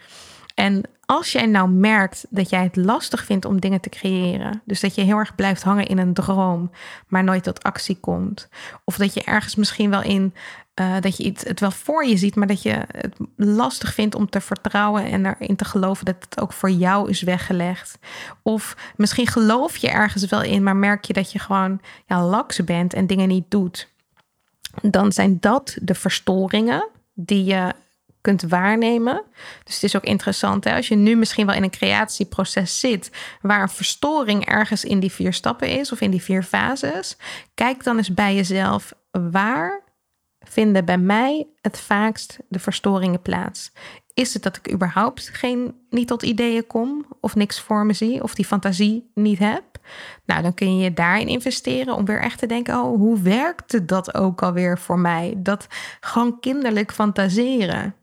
En 0.56 0.84
als 1.06 1.32
jij 1.32 1.46
nou 1.46 1.70
merkt 1.70 2.26
dat 2.30 2.50
jij 2.50 2.64
het 2.64 2.76
lastig 2.76 3.26
vindt 3.26 3.46
om 3.46 3.60
dingen 3.60 3.82
te 3.82 3.90
creëren, 3.90 4.62
dus 4.66 4.80
dat 4.80 4.96
je 4.96 5.02
heel 5.02 5.18
erg 5.18 5.36
blijft 5.36 5.64
hangen 5.64 5.88
in 5.88 5.98
een 5.98 6.14
droom, 6.14 6.72
maar 7.08 7.24
nooit 7.24 7.44
tot 7.44 7.64
actie 7.64 7.98
komt, 8.00 8.50
of 8.84 8.98
dat 8.98 9.14
je 9.14 9.24
ergens 9.24 9.56
misschien 9.56 9.90
wel 9.90 10.02
in 10.02 10.34
uh, 10.80 10.96
dat 11.00 11.18
je 11.18 11.24
iets, 11.24 11.44
het 11.44 11.60
wel 11.60 11.72
voor 11.72 12.06
je 12.06 12.18
ziet, 12.18 12.36
maar 12.36 12.48
dat 12.48 12.62
je 12.62 12.86
het 12.88 13.16
lastig 13.36 13.94
vindt 13.94 14.16
om 14.16 14.30
te 14.30 14.42
vertrouwen 14.42 15.06
en 15.06 15.26
erin 15.26 15.56
te 15.56 15.66
geloven 15.66 16.06
dat 16.06 16.16
het 16.20 16.42
ook 16.42 16.54
voor 16.54 16.72
jou 16.72 17.10
is 17.10 17.22
weggelegd. 17.22 18.00
Of 18.42 18.78
misschien 18.96 19.28
geloof 19.28 19.78
je 19.78 19.90
ergens 19.90 20.26
wel 20.26 20.42
in, 20.42 20.64
maar 20.64 20.76
merk 20.76 21.06
je 21.06 21.14
dat 21.14 21.32
je 21.32 21.40
gewoon 21.40 21.82
ja, 22.06 22.26
laks 22.26 22.64
bent 22.64 22.94
en 22.94 23.08
dingen 23.08 23.28
niet 23.28 23.52
doet. 23.52 23.88
Dan 24.82 25.12
zijn 25.12 25.38
dat 25.40 25.78
de 25.82 25.96
verstoringen 25.96 26.88
die 27.14 27.44
je 27.44 27.74
kunt 28.22 28.42
waarnemen. 28.42 29.24
Dus 29.64 29.74
het 29.74 29.84
is 29.84 29.96
ook 29.96 30.04
interessant 30.04 30.64
hè? 30.64 30.76
als 30.76 30.88
je 30.88 30.96
nu 30.96 31.16
misschien 31.16 31.46
wel 31.46 31.56
in 31.56 31.64
een 31.64 31.70
creatieproces 31.70 32.80
zit 32.80 33.12
waar 33.42 33.62
een 33.62 33.70
verstoring 33.70 34.46
ergens 34.46 34.84
in 34.84 35.00
die 35.00 35.12
vier 35.12 35.34
stappen 35.34 35.68
is 35.68 35.92
of 35.92 36.02
in 36.02 36.12
die 36.12 36.22
vier 36.22 36.44
fases. 36.44 37.18
Kijk 37.54 37.84
dan 37.84 37.98
eens 37.98 38.14
bij 38.14 38.36
jezelf 38.36 38.94
waar 39.12 39.85
vinden 40.50 40.86
bij 40.86 40.98
mij 40.98 41.48
het 41.62 41.80
vaakst 41.80 42.40
de 42.48 42.60
verstoringen 42.60 43.22
plaats. 43.22 43.72
Is 44.14 44.34
het 44.34 44.44
dat 44.44 44.58
ik 44.58 44.72
überhaupt 44.72 45.30
geen, 45.30 45.76
niet 45.90 46.08
tot 46.08 46.24
ideeën 46.24 46.68
kom 46.68 47.06
of 47.20 47.36
niks 47.36 47.60
voor 47.60 47.86
me 47.86 47.94
zie 47.94 48.24
of 48.24 48.36
die 48.36 48.46
fantasie 48.46 49.12
niet 49.14 49.40
heb? 49.40 49.64
Nou, 50.26 50.42
dan 50.42 50.54
kun 50.54 50.78
je 50.78 50.94
daarin 50.94 51.28
investeren 51.28 51.96
om 51.96 52.06
weer 52.06 52.22
echt 52.22 52.40
te 52.40 52.46
denken: 52.46 52.76
oh, 52.76 52.98
hoe 52.98 53.22
werkte 53.22 53.86
dat 53.86 54.14
ook 54.14 54.44
alweer 54.44 54.80
voor 54.80 55.00
mij? 55.00 55.34
Dat 55.38 55.68
gewoon 56.00 56.40
kinderlijk 56.40 56.92
fantaseren. 56.92 57.96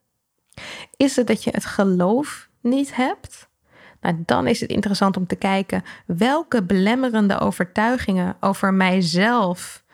Is 0.96 1.16
het 1.16 1.26
dat 1.26 1.44
je 1.44 1.50
het 1.50 1.64
geloof 1.64 2.48
niet 2.60 2.96
hebt? 2.96 3.50
Nou, 4.00 4.22
dan 4.26 4.46
is 4.46 4.60
het 4.60 4.70
interessant 4.70 5.16
om 5.16 5.26
te 5.26 5.36
kijken 5.36 5.82
welke 6.06 6.62
belemmerende 6.62 7.38
overtuigingen 7.38 8.36
over 8.40 8.74
mijzelf 8.74 9.84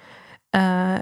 uh, 0.51 0.95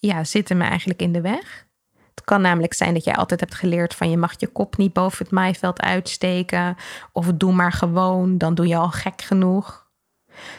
ja, 0.00 0.24
zitten 0.24 0.56
me 0.56 0.64
eigenlijk 0.64 1.02
in 1.02 1.12
de 1.12 1.20
weg. 1.20 1.68
Het 2.14 2.24
kan 2.24 2.40
namelijk 2.40 2.74
zijn 2.74 2.94
dat 2.94 3.04
jij 3.04 3.14
altijd 3.14 3.40
hebt 3.40 3.54
geleerd 3.54 3.94
van 3.94 4.10
je 4.10 4.16
mag 4.16 4.34
je 4.40 4.46
kop 4.46 4.76
niet 4.76 4.92
boven 4.92 5.24
het 5.24 5.34
maaiveld 5.34 5.80
uitsteken. 5.80 6.76
Of 7.12 7.26
doe 7.26 7.52
maar 7.52 7.72
gewoon, 7.72 8.38
dan 8.38 8.54
doe 8.54 8.66
je 8.66 8.76
al 8.76 8.90
gek 8.90 9.22
genoeg. 9.22 9.90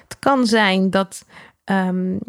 Het 0.07 0.19
kan 0.19 0.45
zijn 0.45 0.89
dat 0.89 1.25
um, 1.65 2.19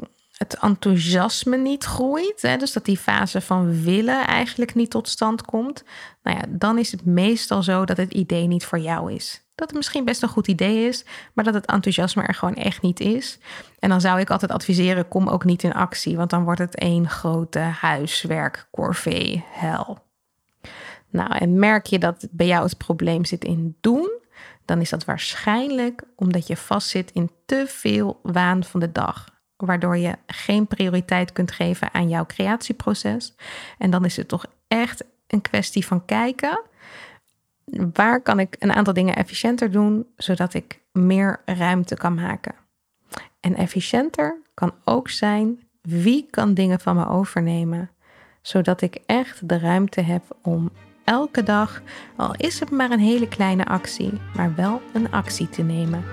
het 0.42 0.58
enthousiasme 0.60 1.56
niet 1.56 1.84
groeit. 1.84 2.42
Hè, 2.42 2.56
dus 2.56 2.72
dat 2.72 2.84
die 2.84 2.96
fase 2.96 3.40
van 3.40 3.82
willen 3.82 4.26
eigenlijk 4.26 4.74
niet 4.74 4.90
tot 4.90 5.08
stand 5.08 5.42
komt. 5.42 5.84
Nou 6.22 6.36
ja, 6.36 6.44
dan 6.48 6.78
is 6.78 6.92
het 6.92 7.04
meestal 7.04 7.62
zo 7.62 7.84
dat 7.84 7.96
het 7.96 8.12
idee 8.12 8.46
niet 8.46 8.64
voor 8.64 8.78
jou 8.78 9.12
is. 9.12 9.42
Dat 9.54 9.68
het 9.68 9.76
misschien 9.76 10.04
best 10.04 10.22
een 10.22 10.28
goed 10.28 10.48
idee 10.48 10.88
is, 10.88 11.04
maar 11.32 11.44
dat 11.44 11.54
het 11.54 11.66
enthousiasme 11.66 12.22
er 12.22 12.34
gewoon 12.34 12.54
echt 12.54 12.82
niet 12.82 13.00
is. 13.00 13.38
En 13.78 13.88
dan 13.88 14.00
zou 14.00 14.20
ik 14.20 14.30
altijd 14.30 14.50
adviseren: 14.50 15.08
kom 15.08 15.28
ook 15.28 15.44
niet 15.44 15.62
in 15.62 15.74
actie, 15.74 16.16
want 16.16 16.30
dan 16.30 16.44
wordt 16.44 16.60
het 16.60 16.74
één 16.74 17.08
grote 17.08 17.58
huiswerk, 17.58 18.68
corvée, 18.70 19.44
hel. 19.50 19.98
Nou, 21.10 21.36
en 21.36 21.58
merk 21.58 21.86
je 21.86 21.98
dat 21.98 22.28
bij 22.30 22.46
jou 22.46 22.64
het 22.64 22.76
probleem 22.76 23.24
zit 23.24 23.44
in 23.44 23.76
doen, 23.80 24.10
dan 24.64 24.80
is 24.80 24.90
dat 24.90 25.04
waarschijnlijk 25.04 26.02
omdat 26.16 26.46
je 26.46 26.56
vastzit 26.56 27.10
in 27.10 27.30
te 27.46 27.64
veel 27.68 28.20
waan 28.22 28.64
van 28.64 28.80
de 28.80 28.92
dag 28.92 29.31
waardoor 29.66 29.96
je 29.96 30.16
geen 30.26 30.66
prioriteit 30.66 31.32
kunt 31.32 31.52
geven 31.52 31.94
aan 31.94 32.08
jouw 32.08 32.26
creatieproces. 32.26 33.34
En 33.78 33.90
dan 33.90 34.04
is 34.04 34.16
het 34.16 34.28
toch 34.28 34.46
echt 34.68 35.04
een 35.26 35.40
kwestie 35.40 35.86
van 35.86 36.04
kijken. 36.04 36.60
Waar 37.92 38.20
kan 38.20 38.40
ik 38.40 38.56
een 38.58 38.72
aantal 38.72 38.92
dingen 38.92 39.16
efficiënter 39.16 39.70
doen, 39.70 40.06
zodat 40.16 40.54
ik 40.54 40.80
meer 40.92 41.40
ruimte 41.44 41.94
kan 41.94 42.14
maken? 42.14 42.54
En 43.40 43.56
efficiënter 43.56 44.40
kan 44.54 44.72
ook 44.84 45.08
zijn 45.08 45.60
wie 45.80 46.26
kan 46.30 46.54
dingen 46.54 46.80
van 46.80 46.96
me 46.96 47.08
overnemen, 47.08 47.90
zodat 48.40 48.80
ik 48.80 48.98
echt 49.06 49.48
de 49.48 49.58
ruimte 49.58 50.00
heb 50.00 50.22
om 50.42 50.70
elke 51.04 51.42
dag, 51.42 51.82
al 52.16 52.34
is 52.36 52.60
het 52.60 52.70
maar 52.70 52.90
een 52.90 52.98
hele 52.98 53.28
kleine 53.28 53.64
actie, 53.64 54.12
maar 54.36 54.54
wel 54.54 54.80
een 54.92 55.10
actie 55.10 55.48
te 55.48 55.62
nemen. 55.62 56.04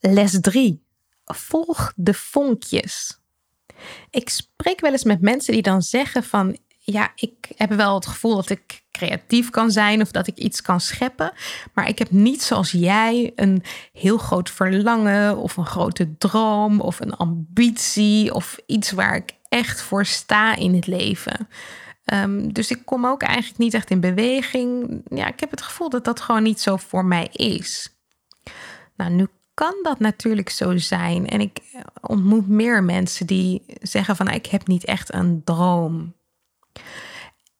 Les 0.00 0.40
3 0.40 0.85
volg 1.34 1.92
de 1.96 2.14
vonkjes. 2.14 3.20
Ik 4.10 4.28
spreek 4.28 4.80
wel 4.80 4.92
eens 4.92 5.04
met 5.04 5.20
mensen 5.20 5.52
die 5.52 5.62
dan 5.62 5.82
zeggen 5.82 6.24
van 6.24 6.58
ja, 6.78 7.12
ik 7.14 7.48
heb 7.56 7.72
wel 7.72 7.94
het 7.94 8.06
gevoel 8.06 8.34
dat 8.34 8.50
ik 8.50 8.84
creatief 8.90 9.50
kan 9.50 9.70
zijn 9.70 10.00
of 10.00 10.10
dat 10.10 10.26
ik 10.26 10.36
iets 10.36 10.62
kan 10.62 10.80
scheppen, 10.80 11.32
maar 11.74 11.88
ik 11.88 11.98
heb 11.98 12.10
niet 12.10 12.42
zoals 12.42 12.70
jij 12.70 13.32
een 13.34 13.62
heel 13.92 14.18
groot 14.18 14.50
verlangen 14.50 15.36
of 15.36 15.56
een 15.56 15.66
grote 15.66 16.16
droom 16.18 16.80
of 16.80 17.00
een 17.00 17.14
ambitie 17.16 18.34
of 18.34 18.58
iets 18.66 18.90
waar 18.90 19.16
ik 19.16 19.34
echt 19.48 19.80
voor 19.82 20.06
sta 20.06 20.56
in 20.56 20.74
het 20.74 20.86
leven. 20.86 21.48
Um, 22.12 22.52
dus 22.52 22.70
ik 22.70 22.82
kom 22.84 23.06
ook 23.06 23.22
eigenlijk 23.22 23.58
niet 23.58 23.74
echt 23.74 23.90
in 23.90 24.00
beweging. 24.00 25.00
Ja, 25.08 25.26
ik 25.26 25.40
heb 25.40 25.50
het 25.50 25.62
gevoel 25.62 25.90
dat 25.90 26.04
dat 26.04 26.20
gewoon 26.20 26.42
niet 26.42 26.60
zo 26.60 26.76
voor 26.76 27.04
mij 27.04 27.28
is. 27.32 27.96
Nou, 28.96 29.10
nu 29.10 29.28
kan 29.56 29.74
dat 29.82 29.98
natuurlijk 29.98 30.50
zo 30.50 30.76
zijn. 30.76 31.26
En 31.28 31.40
ik 31.40 31.60
ontmoet 32.00 32.48
meer 32.48 32.84
mensen 32.84 33.26
die 33.26 33.62
zeggen 33.80 34.16
van 34.16 34.28
ik 34.28 34.46
heb 34.46 34.66
niet 34.66 34.84
echt 34.84 35.14
een 35.14 35.44
droom. 35.44 36.14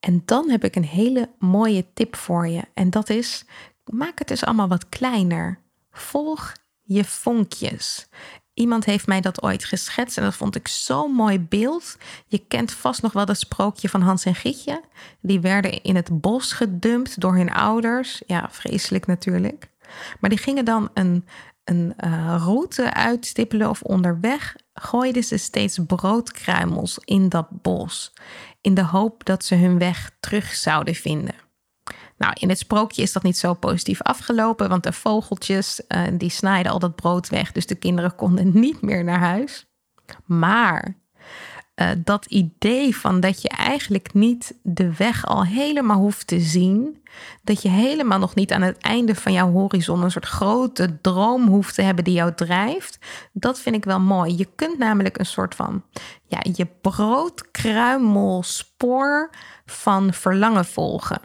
En 0.00 0.22
dan 0.24 0.50
heb 0.50 0.64
ik 0.64 0.76
een 0.76 0.84
hele 0.84 1.30
mooie 1.38 1.86
tip 1.94 2.16
voor 2.16 2.48
je. 2.48 2.62
En 2.74 2.90
dat 2.90 3.08
is, 3.08 3.44
maak 3.84 4.18
het 4.18 4.28
dus 4.28 4.44
allemaal 4.44 4.68
wat 4.68 4.88
kleiner. 4.88 5.58
Volg 5.90 6.52
je 6.82 7.04
vonkjes. 7.04 8.08
Iemand 8.54 8.84
heeft 8.84 9.06
mij 9.06 9.20
dat 9.20 9.42
ooit 9.42 9.64
geschetst 9.64 10.16
en 10.16 10.24
dat 10.24 10.34
vond 10.34 10.56
ik 10.56 10.68
zo'n 10.68 11.12
mooi 11.12 11.40
beeld. 11.40 11.96
Je 12.26 12.38
kent 12.38 12.72
vast 12.72 13.02
nog 13.02 13.12
wel 13.12 13.26
dat 13.26 13.38
sprookje 13.38 13.88
van 13.88 14.00
Hans 14.00 14.24
en 14.24 14.34
Gietje. 14.34 14.82
Die 15.20 15.40
werden 15.40 15.82
in 15.82 15.96
het 15.96 16.20
bos 16.20 16.52
gedumpt 16.52 17.20
door 17.20 17.36
hun 17.36 17.52
ouders. 17.52 18.22
Ja, 18.26 18.48
vreselijk 18.50 19.06
natuurlijk. 19.06 19.70
Maar 20.20 20.30
die 20.30 20.38
gingen 20.38 20.64
dan 20.64 20.90
een, 20.94 21.24
een 21.66 21.94
uh, 22.04 22.36
route 22.38 22.94
uitstippelen 22.94 23.68
of 23.68 23.82
onderweg 23.82 24.56
gooiden 24.74 25.24
ze 25.24 25.36
steeds 25.36 25.78
broodkruimels 25.86 26.98
in 27.04 27.28
dat 27.28 27.46
bos, 27.50 28.12
in 28.60 28.74
de 28.74 28.84
hoop 28.84 29.24
dat 29.24 29.44
ze 29.44 29.54
hun 29.54 29.78
weg 29.78 30.16
terug 30.20 30.54
zouden 30.54 30.94
vinden. 30.94 31.34
Nou, 32.16 32.32
in 32.40 32.48
het 32.48 32.58
sprookje 32.58 33.02
is 33.02 33.12
dat 33.12 33.22
niet 33.22 33.38
zo 33.38 33.54
positief 33.54 34.02
afgelopen, 34.02 34.68
want 34.68 34.82
de 34.82 34.92
vogeltjes 34.92 35.80
uh, 35.88 36.02
die 36.12 36.30
snijden 36.30 36.72
al 36.72 36.78
dat 36.78 36.94
brood 36.94 37.28
weg, 37.28 37.52
dus 37.52 37.66
de 37.66 37.74
kinderen 37.74 38.14
konden 38.14 38.60
niet 38.60 38.80
meer 38.80 39.04
naar 39.04 39.18
huis. 39.18 39.66
Maar 40.24 40.98
uh, 41.76 41.90
dat 41.98 42.26
idee 42.26 42.96
van 42.96 43.20
dat 43.20 43.42
je 43.42 43.48
eigenlijk 43.48 44.14
niet 44.14 44.54
de 44.62 44.96
weg 44.96 45.26
al 45.26 45.44
helemaal 45.44 45.98
hoeft 45.98 46.26
te 46.26 46.40
zien. 46.40 47.04
Dat 47.42 47.62
je 47.62 47.68
helemaal 47.68 48.18
nog 48.18 48.34
niet 48.34 48.52
aan 48.52 48.62
het 48.62 48.78
einde 48.78 49.14
van 49.14 49.32
jouw 49.32 49.50
horizon 49.50 50.02
een 50.02 50.10
soort 50.10 50.26
grote 50.26 51.00
droom 51.00 51.46
hoeft 51.46 51.74
te 51.74 51.82
hebben 51.82 52.04
die 52.04 52.14
jou 52.14 52.34
drijft. 52.34 52.98
Dat 53.32 53.60
vind 53.60 53.76
ik 53.76 53.84
wel 53.84 54.00
mooi. 54.00 54.36
Je 54.36 54.48
kunt 54.54 54.78
namelijk 54.78 55.18
een 55.18 55.26
soort 55.26 55.54
van 55.54 55.82
ja, 56.26 56.38
je 56.52 56.66
broodkruimelspoor 56.80 59.30
van 59.66 60.12
verlangen 60.12 60.64
volgen. 60.64 61.20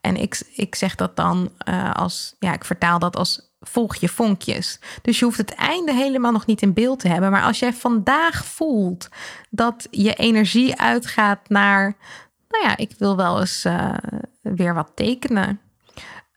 En 0.00 0.16
ik, 0.16 0.42
ik 0.54 0.74
zeg 0.74 0.94
dat 0.94 1.16
dan 1.16 1.50
uh, 1.68 1.92
als, 1.92 2.36
ja, 2.38 2.52
ik 2.52 2.64
vertaal 2.64 2.98
dat 2.98 3.16
als 3.16 3.47
volg 3.68 3.96
je 3.96 4.08
vonkjes. 4.08 4.78
Dus 5.02 5.18
je 5.18 5.24
hoeft 5.24 5.38
het 5.38 5.54
einde 5.54 5.92
helemaal 5.92 6.32
nog 6.32 6.46
niet 6.46 6.62
in 6.62 6.72
beeld 6.72 6.98
te 7.00 7.08
hebben. 7.08 7.30
Maar 7.30 7.42
als 7.42 7.58
jij 7.58 7.72
vandaag 7.72 8.44
voelt 8.44 9.08
dat 9.50 9.86
je 9.90 10.14
energie 10.14 10.80
uitgaat 10.80 11.48
naar, 11.48 11.96
nou 12.48 12.64
ja, 12.64 12.76
ik 12.76 12.94
wil 12.98 13.16
wel 13.16 13.40
eens 13.40 13.64
uh, 13.64 13.94
weer 14.40 14.74
wat 14.74 14.90
tekenen. 14.94 15.60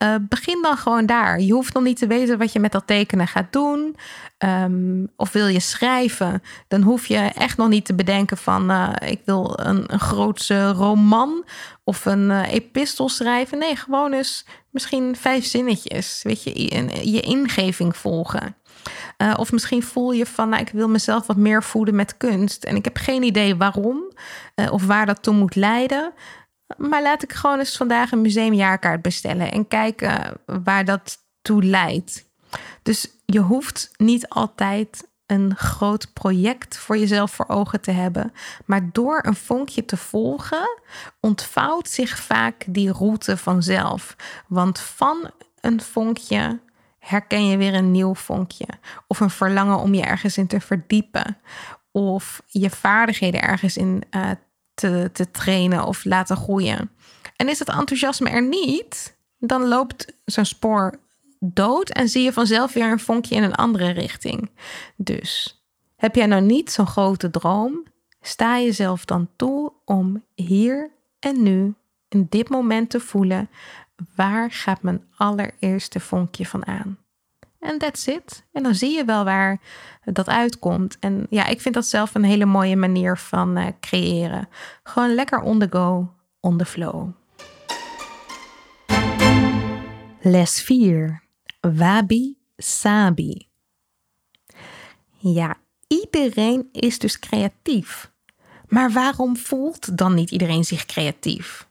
Uh, 0.01 0.15
begin 0.21 0.61
dan 0.61 0.77
gewoon 0.77 1.05
daar. 1.05 1.39
Je 1.39 1.53
hoeft 1.53 1.73
nog 1.73 1.83
niet 1.83 1.97
te 1.97 2.07
weten 2.07 2.37
wat 2.37 2.53
je 2.53 2.59
met 2.59 2.71
dat 2.71 2.87
tekenen 2.87 3.27
gaat 3.27 3.51
doen. 3.51 3.95
Um, 4.37 5.07
of 5.15 5.31
wil 5.31 5.47
je 5.47 5.59
schrijven, 5.59 6.41
dan 6.67 6.81
hoef 6.81 7.05
je 7.05 7.17
echt 7.17 7.57
nog 7.57 7.67
niet 7.67 7.85
te 7.85 7.93
bedenken 7.93 8.37
van 8.37 8.71
uh, 8.71 8.89
ik 8.99 9.21
wil 9.25 9.59
een, 9.59 9.83
een 9.93 9.99
grootse 9.99 10.71
roman 10.71 11.45
of 11.83 12.05
een 12.05 12.29
uh, 12.29 12.53
epistel 12.53 13.09
schrijven. 13.09 13.57
Nee, 13.57 13.75
gewoon 13.75 14.13
eens 14.13 14.45
misschien 14.69 15.15
vijf 15.15 15.45
zinnetjes. 15.45 16.19
Weet 16.23 16.43
je, 16.43 16.63
je 17.11 17.19
ingeving 17.19 17.97
volgen. 17.97 18.55
Of 19.37 19.51
misschien 19.51 19.83
voel 19.83 20.11
je 20.11 20.25
van, 20.25 20.49
nou, 20.49 20.61
ik 20.61 20.69
wil 20.69 20.89
mezelf 20.89 21.27
wat 21.27 21.37
meer 21.37 21.63
voeden 21.63 21.95
met 21.95 22.17
kunst. 22.17 22.63
En 22.63 22.75
ik 22.75 22.83
heb 22.83 22.97
geen 22.97 23.23
idee 23.23 23.55
waarom 23.55 24.11
of 24.71 24.85
waar 24.85 25.05
dat 25.05 25.23
toe 25.23 25.33
moet 25.33 25.55
leiden. 25.55 26.13
Maar 26.77 27.01
laat 27.01 27.23
ik 27.23 27.33
gewoon 27.33 27.59
eens 27.59 27.77
vandaag 27.77 28.11
een 28.11 28.21
museumjaarkaart 28.21 29.01
bestellen 29.01 29.51
en 29.51 29.67
kijken 29.67 30.41
waar 30.45 30.85
dat 30.85 31.17
toe 31.41 31.63
leidt. 31.63 32.29
Dus 32.83 33.07
je 33.25 33.39
hoeft 33.39 33.91
niet 33.97 34.29
altijd 34.29 35.09
een 35.25 35.55
groot 35.55 36.13
project 36.13 36.77
voor 36.77 36.97
jezelf 36.97 37.31
voor 37.31 37.47
ogen 37.47 37.81
te 37.81 37.91
hebben. 37.91 38.33
Maar 38.65 38.89
door 38.91 39.19
een 39.23 39.35
vonkje 39.35 39.85
te 39.85 39.97
volgen, 39.97 40.79
ontvouwt 41.19 41.89
zich 41.89 42.19
vaak 42.19 42.63
die 42.67 42.91
route 42.91 43.37
vanzelf. 43.37 44.15
Want 44.47 44.79
van 44.79 45.31
een 45.61 45.81
vonkje 45.81 46.59
herken 46.99 47.47
je 47.47 47.57
weer 47.57 47.73
een 47.73 47.91
nieuw 47.91 48.15
vonkje. 48.15 48.67
Of 49.07 49.19
een 49.19 49.29
verlangen 49.29 49.77
om 49.77 49.93
je 49.93 50.01
ergens 50.01 50.37
in 50.37 50.47
te 50.47 50.59
verdiepen. 50.59 51.37
Of 51.91 52.41
je 52.45 52.69
vaardigheden 52.69 53.41
ergens 53.41 53.77
in 53.77 54.03
uh, 54.11 54.29
te, 54.73 55.09
te 55.13 55.31
trainen 55.31 55.85
of 55.85 56.05
laten 56.05 56.37
groeien. 56.37 56.91
En 57.35 57.49
is 57.49 57.59
het 57.59 57.69
enthousiasme 57.69 58.29
er 58.29 58.47
niet, 58.47 59.17
dan 59.37 59.67
loopt 59.67 60.13
zo'n 60.25 60.45
spoor 60.45 60.99
dood 61.39 61.89
en 61.89 62.09
zie 62.09 62.23
je 62.23 62.33
vanzelf 62.33 62.73
weer 62.73 62.91
een 62.91 62.99
vonkje 62.99 63.35
in 63.35 63.43
een 63.43 63.55
andere 63.55 63.89
richting. 63.91 64.49
Dus 64.95 65.61
heb 65.95 66.15
jij 66.15 66.25
nou 66.25 66.41
niet 66.41 66.71
zo'n 66.71 66.87
grote 66.87 67.29
droom, 67.29 67.83
sta 68.21 68.59
jezelf 68.59 69.05
dan 69.05 69.29
toe 69.35 69.73
om 69.85 70.23
hier 70.35 70.91
en 71.19 71.43
nu, 71.43 71.73
in 72.07 72.27
dit 72.29 72.49
moment 72.49 72.89
te 72.89 72.99
voelen, 72.99 73.49
waar 74.15 74.51
gaat 74.51 74.81
mijn 74.81 75.05
allereerste 75.15 75.99
vonkje 75.99 76.45
van 76.45 76.65
aan? 76.65 76.97
En 77.61 77.77
that's 77.77 78.07
it. 78.07 78.43
En 78.51 78.63
dan 78.63 78.75
zie 78.75 78.95
je 78.95 79.05
wel 79.05 79.23
waar 79.23 79.59
dat 80.03 80.27
uitkomt. 80.27 80.99
En 80.99 81.27
ja, 81.29 81.45
ik 81.45 81.61
vind 81.61 81.75
dat 81.75 81.85
zelf 81.85 82.15
een 82.15 82.23
hele 82.23 82.45
mooie 82.45 82.75
manier 82.75 83.17
van 83.17 83.57
uh, 83.57 83.67
creëren. 83.79 84.49
Gewoon 84.83 85.13
lekker 85.13 85.39
on 85.39 85.59
the 85.59 85.67
go, 85.69 86.13
on 86.39 86.57
the 86.57 86.65
flow. 86.65 87.09
Les 90.21 90.61
4. 90.61 91.23
Wabi 91.61 92.37
Sabi. 92.57 93.47
Ja, 95.17 95.57
iedereen 95.87 96.69
is 96.71 96.99
dus 96.99 97.19
creatief. 97.19 98.11
Maar 98.67 98.91
waarom 98.91 99.37
voelt 99.37 99.97
dan 99.97 100.13
niet 100.13 100.31
iedereen 100.31 100.63
zich 100.63 100.85
creatief? 100.85 101.69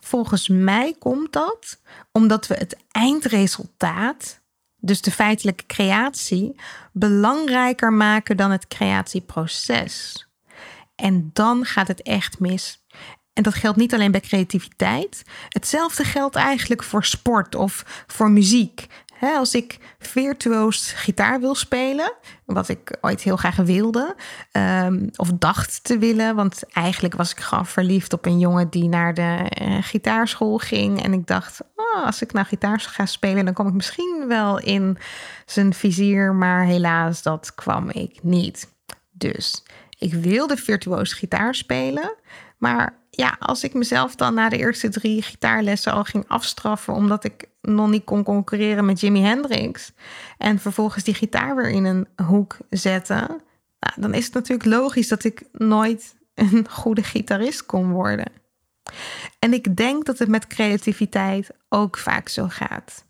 Volgens 0.00 0.48
mij 0.48 0.94
komt 0.98 1.32
dat 1.32 1.80
omdat 2.12 2.46
we 2.46 2.54
het 2.54 2.76
eindresultaat 2.90 4.40
dus 4.86 5.00
de 5.00 5.10
feitelijke 5.10 5.66
creatie, 5.66 6.60
belangrijker 6.92 7.92
maken 7.92 8.36
dan 8.36 8.50
het 8.50 8.68
creatieproces. 8.68 10.26
En 10.94 11.30
dan 11.32 11.64
gaat 11.64 11.88
het 11.88 12.02
echt 12.02 12.38
mis. 12.38 12.84
En 13.32 13.42
dat 13.42 13.54
geldt 13.54 13.78
niet 13.78 13.94
alleen 13.94 14.10
bij 14.10 14.20
creativiteit. 14.20 15.22
Hetzelfde 15.48 16.04
geldt 16.04 16.36
eigenlijk 16.36 16.82
voor 16.82 17.04
sport 17.04 17.54
of 17.54 18.04
voor 18.06 18.30
muziek 18.30 18.86
als 19.20 19.54
ik 19.54 19.78
virtuoos 19.98 20.92
gitaar 20.92 21.40
wil 21.40 21.54
spelen, 21.54 22.12
wat 22.44 22.68
ik 22.68 22.96
ooit 23.00 23.22
heel 23.22 23.36
graag 23.36 23.56
wilde, 23.56 24.16
um, 24.52 25.10
of 25.16 25.30
dacht 25.32 25.84
te 25.84 25.98
willen, 25.98 26.34
want 26.34 26.62
eigenlijk 26.72 27.14
was 27.14 27.30
ik 27.30 27.40
gewoon 27.40 27.66
verliefd 27.66 28.12
op 28.12 28.26
een 28.26 28.38
jongen 28.38 28.70
die 28.70 28.88
naar 28.88 29.14
de 29.14 29.52
uh, 29.62 29.78
gitaarschool 29.80 30.58
ging. 30.58 31.02
En 31.02 31.12
ik 31.12 31.26
dacht, 31.26 31.60
oh, 31.74 32.04
als 32.04 32.22
ik 32.22 32.32
nou 32.32 32.46
gitaar 32.46 32.80
ga 32.80 33.06
spelen, 33.06 33.44
dan 33.44 33.54
kom 33.54 33.66
ik 33.66 33.74
misschien 33.74 34.24
wel 34.28 34.58
in 34.58 34.98
zijn 35.46 35.74
vizier, 35.74 36.34
maar 36.34 36.64
helaas, 36.64 37.22
dat 37.22 37.54
kwam 37.54 37.90
ik 37.90 38.18
niet. 38.22 38.74
Dus 39.12 39.62
ik 39.98 40.14
wilde 40.14 40.56
virtuoos 40.56 41.12
gitaar 41.12 41.54
spelen, 41.54 42.14
maar 42.58 42.98
ja, 43.10 43.36
als 43.38 43.64
ik 43.64 43.74
mezelf 43.74 44.14
dan 44.14 44.34
na 44.34 44.48
de 44.48 44.56
eerste 44.56 44.88
drie 44.88 45.22
gitaarlessen 45.22 45.92
al 45.92 46.04
ging 46.04 46.24
afstraffen 46.28 46.94
omdat 46.94 47.24
ik 47.24 47.48
nog 47.66 47.90
niet 47.90 48.04
kon 48.04 48.22
concurreren 48.22 48.84
met 48.84 49.00
Jimi 49.00 49.20
Hendrix 49.20 49.92
en 50.38 50.58
vervolgens 50.58 51.04
die 51.04 51.14
gitaar 51.14 51.56
weer 51.56 51.70
in 51.70 51.84
een 51.84 52.06
hoek 52.26 52.56
zetten, 52.70 53.26
nou, 53.80 54.00
dan 54.00 54.14
is 54.14 54.24
het 54.24 54.34
natuurlijk 54.34 54.68
logisch 54.68 55.08
dat 55.08 55.24
ik 55.24 55.42
nooit 55.52 56.16
een 56.34 56.68
goede 56.70 57.02
gitarist 57.02 57.66
kon 57.66 57.90
worden. 57.90 58.32
En 59.38 59.52
ik 59.52 59.76
denk 59.76 60.04
dat 60.04 60.18
het 60.18 60.28
met 60.28 60.46
creativiteit 60.46 61.50
ook 61.68 61.98
vaak 61.98 62.28
zo 62.28 62.46
gaat. 62.48 63.04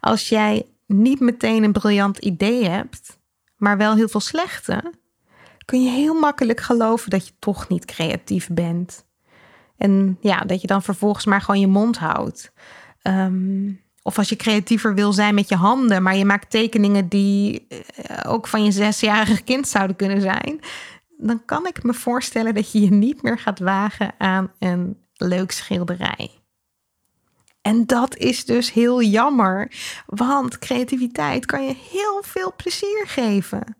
Als 0.00 0.28
jij 0.28 0.66
niet 0.86 1.20
meteen 1.20 1.64
een 1.64 1.72
briljant 1.72 2.18
idee 2.18 2.68
hebt, 2.68 3.18
maar 3.56 3.76
wel 3.76 3.94
heel 3.94 4.08
veel 4.08 4.20
slechte, 4.20 4.92
kun 5.64 5.82
je 5.82 5.90
heel 5.90 6.14
makkelijk 6.14 6.60
geloven 6.60 7.10
dat 7.10 7.26
je 7.26 7.32
toch 7.38 7.68
niet 7.68 7.84
creatief 7.84 8.48
bent. 8.52 9.06
En 9.76 10.18
ja, 10.20 10.40
dat 10.40 10.60
je 10.60 10.66
dan 10.66 10.82
vervolgens 10.82 11.24
maar 11.24 11.40
gewoon 11.40 11.60
je 11.60 11.66
mond 11.66 11.98
houdt. 11.98 12.52
Ehm, 13.02 13.72
of 14.02 14.18
als 14.18 14.28
je 14.28 14.36
creatiever 14.36 14.94
wil 14.94 15.12
zijn 15.12 15.34
met 15.34 15.48
je 15.48 15.54
handen, 15.54 16.02
maar 16.02 16.16
je 16.16 16.24
maakt 16.24 16.50
tekeningen 16.50 17.08
die 17.08 17.66
eh, 17.68 18.30
ook 18.30 18.46
van 18.46 18.64
je 18.64 18.72
zesjarige 18.72 19.42
kind 19.42 19.68
zouden 19.68 19.96
kunnen 19.96 20.20
zijn, 20.20 20.60
dan 21.16 21.44
kan 21.44 21.66
ik 21.66 21.82
me 21.82 21.94
voorstellen 21.94 22.54
dat 22.54 22.72
je 22.72 22.80
je 22.80 22.90
niet 22.90 23.22
meer 23.22 23.38
gaat 23.38 23.58
wagen 23.58 24.14
aan 24.18 24.52
een 24.58 24.96
leuk 25.16 25.50
schilderij. 25.50 26.30
En 27.62 27.86
dat 27.86 28.16
is 28.16 28.44
dus 28.44 28.72
heel 28.72 29.02
jammer, 29.02 29.72
want 30.06 30.58
creativiteit 30.58 31.46
kan 31.46 31.64
je 31.64 31.74
heel 31.90 32.22
veel 32.22 32.52
plezier 32.56 33.04
geven 33.06 33.76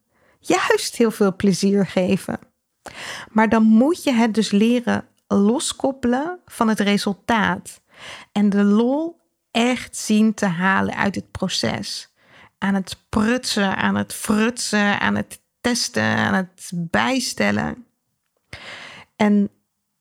juist 0.49 0.97
heel 0.97 1.11
veel 1.11 1.37
plezier 1.37 1.87
geven. 1.87 2.39
Maar 3.31 3.49
dan 3.49 3.63
moet 3.63 4.03
je 4.03 4.13
het 4.13 4.35
dus 4.35 4.51
leren 4.51 5.07
loskoppelen 5.27 6.41
van 6.47 6.69
het 6.69 6.81
resultaat. 6.81 7.81
En 8.33 8.51
de 8.51 8.65
lol 8.65 9.21
echt 9.51 9.97
zien 9.97 10.35
te 10.35 10.47
halen 10.47 10.95
uit 10.95 11.15
het 11.15 11.31
proces. 11.31 12.13
Aan 12.59 12.75
het 12.75 12.97
prutsen, 13.09 13.77
aan 13.77 13.95
het 13.97 14.15
frutsen, 14.15 15.01
aan 15.01 15.15
het 15.15 15.41
testen, 15.61 16.17
aan 16.17 16.35
het 16.35 16.71
bijstellen. 16.75 17.87
En 19.17 19.51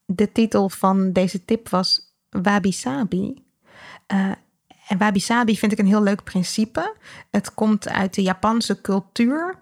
de 0.06 0.32
titel 0.32 0.70
van 0.70 1.12
deze 1.12 1.46
tip 1.46 1.70
was 1.70 2.16
Wabi 2.30 2.72
Sabi. 2.72 3.46
Uh, 4.14 4.32
en 4.88 4.98
Wabi 4.98 5.20
Sabi 5.20 5.58
vind 5.58 5.72
ik 5.72 5.80
een 5.80 5.86
heel 5.86 6.04
leuk 6.04 6.24
principe. 6.24 6.96
Het 7.32 7.54
komt 7.54 7.88
uit 7.88 8.14
de 8.14 8.22
Japanse 8.22 8.82
cultuur. 8.82 9.60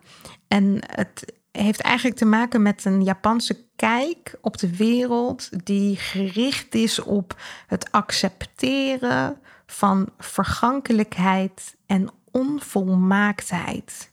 En 0.48 0.80
het 0.88 1.34
heeft 1.58 1.82
eigenlijk 1.82 2.18
te 2.18 2.26
maken 2.26 2.62
met 2.62 2.86
een 2.86 3.04
Japanse 3.04 3.64
kijk 3.76 4.38
op 4.42 4.58
de 4.58 4.76
wereld 4.76 5.66
die 5.66 5.96
gericht 5.96 6.76
is 6.76 7.00
op 7.00 7.42
het 7.68 7.92
accepteren 7.92 9.38
van 9.66 10.10
vergankelijkheid 10.18 11.76
en 11.86 12.10
onvolmaaktheid. 12.32 14.12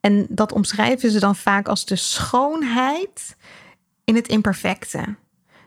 En 0.00 0.26
dat 0.28 0.52
omschrijven 0.52 1.10
ze 1.10 1.20
dan 1.20 1.36
vaak 1.36 1.68
als 1.68 1.84
de 1.84 1.96
schoonheid 1.96 3.36
in 4.04 4.14
het 4.14 4.28
imperfecte. 4.28 5.16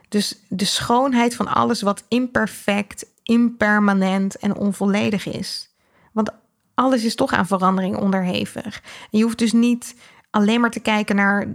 Dus 0.10 0.39
de 0.47 0.65
schoonheid 0.65 1.36
van 1.36 1.47
alles 1.47 1.82
wat 1.82 2.03
imperfect, 2.08 3.05
impermanent 3.23 4.36
en 4.36 4.55
onvolledig 4.55 5.25
is. 5.25 5.69
Want 6.12 6.32
alles 6.73 7.03
is 7.03 7.15
toch 7.15 7.32
aan 7.32 7.47
verandering 7.47 7.97
onderhevig. 7.97 8.82
Je 9.10 9.23
hoeft 9.23 9.38
dus 9.38 9.51
niet 9.51 9.95
alleen 10.29 10.61
maar 10.61 10.69
te 10.69 10.79
kijken 10.79 11.15
naar 11.15 11.47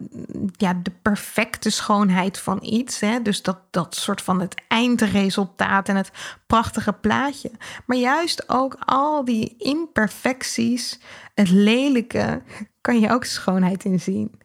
ja, 0.56 0.74
de 0.82 0.92
perfecte 1.02 1.70
schoonheid 1.70 2.38
van 2.38 2.58
iets. 2.62 3.00
Hè? 3.00 3.22
Dus 3.22 3.42
dat, 3.42 3.58
dat 3.70 3.94
soort 3.94 4.22
van 4.22 4.40
het 4.40 4.62
eindresultaat 4.68 5.88
en 5.88 5.96
het 5.96 6.10
prachtige 6.46 6.92
plaatje. 6.92 7.50
Maar 7.86 7.96
juist 7.96 8.48
ook 8.48 8.76
al 8.84 9.24
die 9.24 9.54
imperfecties, 9.58 11.00
het 11.34 11.50
lelijke, 11.50 12.42
kan 12.80 13.00
je 13.00 13.10
ook 13.10 13.24
schoonheid 13.24 13.84
in 13.84 14.00
zien. 14.00 14.40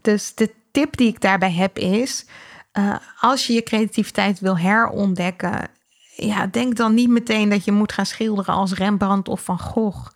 Dus 0.00 0.34
de 0.34 0.54
tip 0.72 0.96
die 0.96 1.08
ik 1.08 1.20
daarbij 1.20 1.52
heb 1.52 1.78
is: 1.78 2.26
uh, 2.72 2.96
als 3.20 3.46
je 3.46 3.52
je 3.52 3.62
creativiteit 3.62 4.40
wil 4.40 4.58
herontdekken, 4.58 5.70
ja, 6.16 6.46
denk 6.46 6.76
dan 6.76 6.94
niet 6.94 7.08
meteen 7.08 7.48
dat 7.48 7.64
je 7.64 7.72
moet 7.72 7.92
gaan 7.92 8.06
schilderen 8.06 8.54
als 8.54 8.72
Rembrandt 8.72 9.28
of 9.28 9.44
Van 9.44 9.58
Gogh. 9.58 10.10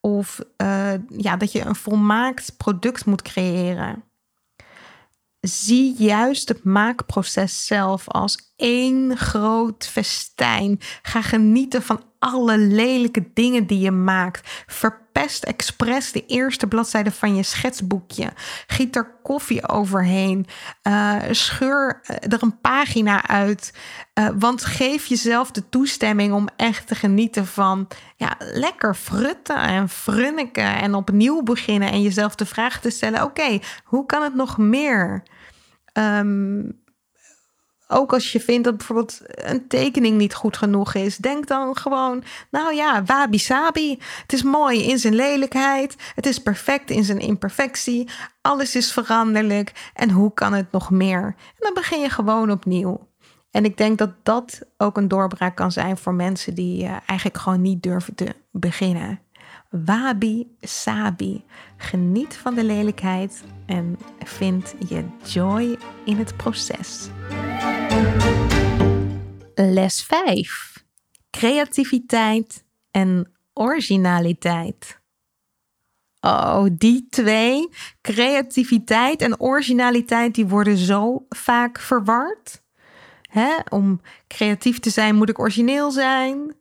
Of 0.00 0.40
uh, 0.56 0.92
ja, 1.08 1.36
dat 1.36 1.52
je 1.52 1.60
een 1.60 1.76
volmaakt 1.76 2.56
product 2.56 3.04
moet 3.04 3.22
creëren. 3.22 4.04
Zie 5.40 5.94
juist 5.94 6.48
het 6.48 6.64
maakproces 6.64 7.66
zelf 7.66 8.08
als 8.08 8.49
één 8.60 9.16
groot 9.16 9.86
festijn. 9.86 10.80
Ga 11.02 11.22
genieten 11.22 11.82
van 11.82 12.02
alle 12.18 12.58
lelijke 12.58 13.30
dingen 13.34 13.66
die 13.66 13.78
je 13.78 13.90
maakt. 13.90 14.64
Verpest 14.66 15.44
expres 15.44 16.12
de 16.12 16.26
eerste 16.26 16.66
bladzijde 16.66 17.10
van 17.10 17.36
je 17.36 17.42
schetsboekje. 17.42 18.32
Giet 18.66 18.96
er 18.96 19.16
koffie 19.22 19.68
overheen. 19.68 20.46
Uh, 20.82 21.16
scheur 21.30 22.00
eh, 22.02 22.32
er 22.32 22.42
een 22.42 22.60
pagina 22.60 23.26
uit. 23.26 23.72
Uh, 24.14 24.28
want 24.38 24.64
geef 24.64 25.06
jezelf 25.06 25.50
de 25.50 25.68
toestemming 25.68 26.32
om 26.32 26.48
echt 26.56 26.86
te 26.86 26.94
genieten 26.94 27.46
van 27.46 27.88
ja, 28.16 28.36
lekker 28.38 28.94
frutten 28.94 29.58
en 29.58 29.88
frunniken 29.88 30.80
en 30.80 30.94
opnieuw 30.94 31.42
beginnen. 31.42 31.90
En 31.90 32.02
jezelf 32.02 32.34
de 32.34 32.46
vraag 32.46 32.80
te 32.80 32.90
stellen: 32.90 33.22
oké, 33.22 33.58
hoe 33.84 34.06
kan 34.06 34.22
het 34.22 34.34
nog 34.34 34.58
meer? 34.58 35.22
Um, 35.92 36.79
ook 37.90 38.12
als 38.12 38.32
je 38.32 38.40
vindt 38.40 38.64
dat 38.64 38.76
bijvoorbeeld 38.76 39.20
een 39.24 39.68
tekening 39.68 40.16
niet 40.16 40.34
goed 40.34 40.56
genoeg 40.56 40.94
is, 40.94 41.16
denk 41.16 41.46
dan 41.46 41.76
gewoon, 41.76 42.22
nou 42.50 42.74
ja, 42.74 43.04
wabi 43.04 43.38
sabi. 43.38 43.98
Het 44.22 44.32
is 44.32 44.42
mooi 44.42 44.82
in 44.82 44.98
zijn 44.98 45.14
lelijkheid, 45.14 45.96
het 46.14 46.26
is 46.26 46.38
perfect 46.38 46.90
in 46.90 47.04
zijn 47.04 47.18
imperfectie, 47.18 48.08
alles 48.40 48.76
is 48.76 48.92
veranderlijk 48.92 49.90
en 49.94 50.10
hoe 50.10 50.34
kan 50.34 50.52
het 50.52 50.72
nog 50.72 50.90
meer? 50.90 51.22
En 51.36 51.58
dan 51.58 51.74
begin 51.74 52.00
je 52.00 52.10
gewoon 52.10 52.50
opnieuw. 52.50 53.08
En 53.50 53.64
ik 53.64 53.76
denk 53.76 53.98
dat 53.98 54.10
dat 54.22 54.60
ook 54.76 54.96
een 54.96 55.08
doorbraak 55.08 55.56
kan 55.56 55.72
zijn 55.72 55.96
voor 55.96 56.14
mensen 56.14 56.54
die 56.54 56.84
uh, 56.84 56.96
eigenlijk 57.06 57.38
gewoon 57.38 57.60
niet 57.60 57.82
durven 57.82 58.14
te 58.14 58.34
beginnen. 58.50 59.20
Wabi 59.70 60.56
sabi. 60.60 61.44
Geniet 61.76 62.36
van 62.36 62.54
de 62.54 62.64
lelijkheid 62.64 63.44
en 63.66 63.98
vind 64.24 64.74
je 64.88 65.04
joy 65.24 65.78
in 66.04 66.16
het 66.16 66.36
proces. 66.36 67.08
Les 69.62 70.02
5. 70.02 70.84
Creativiteit 71.30 72.64
en 72.90 73.32
originaliteit. 73.52 75.00
Oh, 76.20 76.64
die 76.72 77.06
twee, 77.10 77.68
creativiteit 78.00 79.22
en 79.22 79.40
originaliteit, 79.40 80.34
die 80.34 80.46
worden 80.46 80.76
zo 80.76 81.26
vaak 81.28 81.78
verward. 81.78 82.62
Om 83.68 84.00
creatief 84.28 84.78
te 84.78 84.90
zijn 84.90 85.14
moet 85.14 85.28
ik 85.28 85.38
origineel 85.38 85.90
zijn. 85.90 86.54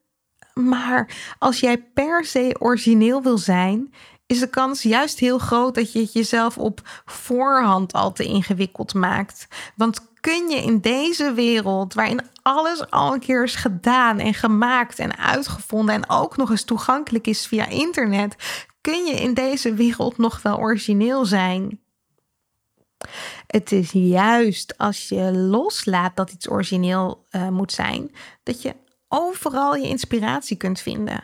Maar 0.54 1.16
als 1.38 1.60
jij 1.60 1.84
per 1.84 2.26
se 2.26 2.56
origineel 2.60 3.22
wil 3.22 3.38
zijn, 3.38 3.94
is 4.26 4.40
de 4.40 4.50
kans 4.50 4.82
juist 4.82 5.20
heel 5.20 5.38
groot 5.38 5.76
dat 5.76 5.92
je 5.92 6.00
het 6.00 6.14
jezelf 6.14 6.58
op 6.58 7.02
voorhand 7.06 7.94
al 7.94 8.12
te 8.12 8.24
ingewikkeld 8.24 8.94
maakt. 8.94 9.48
Want 9.76 10.08
kun 10.22 10.50
je 10.50 10.58
in 10.58 10.80
deze 10.80 11.34
wereld, 11.34 11.94
waarin 11.94 12.22
alles 12.42 12.92
al 12.92 13.14
een 13.14 13.20
keer 13.20 13.44
is 13.44 13.56
gedaan 13.56 14.20
en 14.20 14.34
gemaakt 14.34 15.00
en 15.00 15.18
uitgevonden 15.18 15.96
en 15.96 16.10
ook 16.10 16.38
nog 16.38 16.50
eens 16.50 16.64
toegankelijk 16.64 17.28
is 17.28 17.48
via 17.48 17.68
internet, 17.68 18.36
kun 18.82 19.06
je 19.06 19.14
in 19.14 19.34
deze 19.34 19.74
wereld 19.74 20.18
nog 20.18 20.42
wel 20.42 20.58
origineel 20.58 21.26
zijn? 21.26 21.80
Het 23.48 23.72
is 23.72 23.92
juist 23.92 24.78
als 24.78 25.10
je 25.10 25.32
loslaat 25.34 26.16
dat 26.16 26.32
iets 26.32 26.50
origineel 26.50 27.26
uh, 27.32 27.50
moet 27.50 27.72
zijn, 27.72 28.12
dat 28.44 28.62
je 28.62 28.76
overal 29.08 29.76
je 29.76 29.88
inspiratie 29.88 30.58
kunt 30.58 30.80
vinden. 30.80 31.24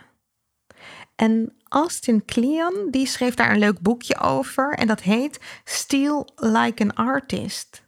En 1.15 1.55
Austin 1.67 2.25
Kleon, 2.25 2.88
die 2.91 3.08
schreef 3.08 3.34
daar 3.34 3.51
een 3.51 3.60
leuk 3.60 3.79
boekje 3.79 4.19
over 4.19 4.73
en 4.73 4.88
dat 4.88 5.01
heet 5.01 5.39
Steal 5.63 6.27
Like 6.36 6.84
an 6.84 6.93
Artist. 6.93 7.85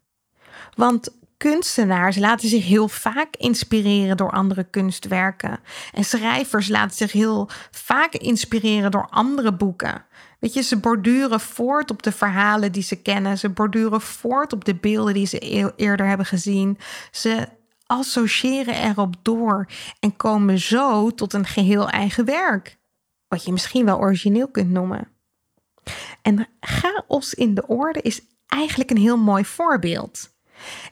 Want 0.77 1.09
kunstenaars 1.37 2.17
laten 2.17 2.49
zich 2.49 2.65
heel 2.65 2.87
vaak 2.87 3.35
inspireren 3.35 4.17
door 4.17 4.31
andere 4.31 4.63
kunstwerken. 4.63 5.59
En 5.93 6.03
schrijvers 6.03 6.67
laten 6.67 6.95
zich 6.97 7.11
heel 7.11 7.49
vaak 7.71 8.13
inspireren 8.13 8.91
door 8.91 9.07
andere 9.09 9.53
boeken. 9.53 10.05
Weet 10.39 10.53
je, 10.53 10.61
ze 10.61 10.77
borduren 10.77 11.39
voort 11.39 11.91
op 11.91 12.03
de 12.03 12.11
verhalen 12.11 12.71
die 12.71 12.83
ze 12.83 12.95
kennen. 12.95 13.37
Ze 13.37 13.49
borduren 13.49 14.01
voort 14.01 14.53
op 14.53 14.65
de 14.65 14.75
beelden 14.75 15.13
die 15.13 15.27
ze 15.27 15.39
eerder 15.75 16.07
hebben 16.07 16.25
gezien. 16.25 16.77
Ze 17.11 17.47
associëren 17.85 18.83
erop 18.83 19.15
door 19.21 19.67
en 19.99 20.15
komen 20.15 20.59
zo 20.59 21.09
tot 21.09 21.33
een 21.33 21.45
geheel 21.45 21.89
eigen 21.89 22.25
werk. 22.25 22.77
Wat 23.27 23.43
je 23.43 23.51
misschien 23.51 23.85
wel 23.85 23.97
origineel 23.97 24.47
kunt 24.47 24.69
noemen. 24.69 25.07
En 26.21 26.47
chaos 26.59 27.33
in 27.33 27.53
de 27.53 27.67
orde 27.67 28.01
is 28.01 28.21
eigenlijk 28.47 28.89
een 28.89 28.97
heel 28.97 29.17
mooi 29.17 29.45
voorbeeld. 29.45 30.35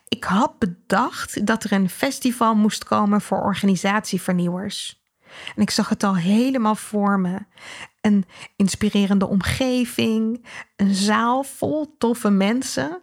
Ik 0.08 0.24
had 0.24 0.60
bedacht 0.60 1.46
dat 1.46 1.64
er 1.64 1.72
een 1.72 1.90
festival 1.90 2.56
moest 2.56 2.84
komen 2.84 3.22
voor 3.22 3.42
organisatievernieuwers. 3.42 5.04
En 5.56 5.62
ik 5.62 5.70
zag 5.70 5.90
het 5.90 6.04
al 6.04 6.16
helemaal 6.16 6.76
voor 6.76 7.20
me. 7.20 7.38
Een 8.02 8.26
inspirerende 8.56 9.28
omgeving, 9.28 10.46
een 10.76 10.94
zaal 10.94 11.44
vol 11.44 11.96
toffe 11.98 12.30
mensen, 12.30 13.02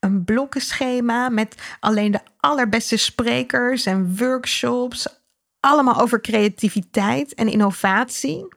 een 0.00 0.24
blokkenschema 0.24 1.28
met 1.28 1.76
alleen 1.80 2.10
de 2.10 2.20
allerbeste 2.36 2.96
sprekers 2.96 3.86
en 3.86 4.16
workshops, 4.16 5.20
allemaal 5.60 6.00
over 6.00 6.20
creativiteit 6.20 7.34
en 7.34 7.48
innovatie. 7.48 8.48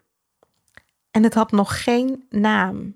En 1.12 1.24
het 1.24 1.34
had 1.34 1.52
nog 1.52 1.84
geen 1.84 2.26
naam. 2.30 2.96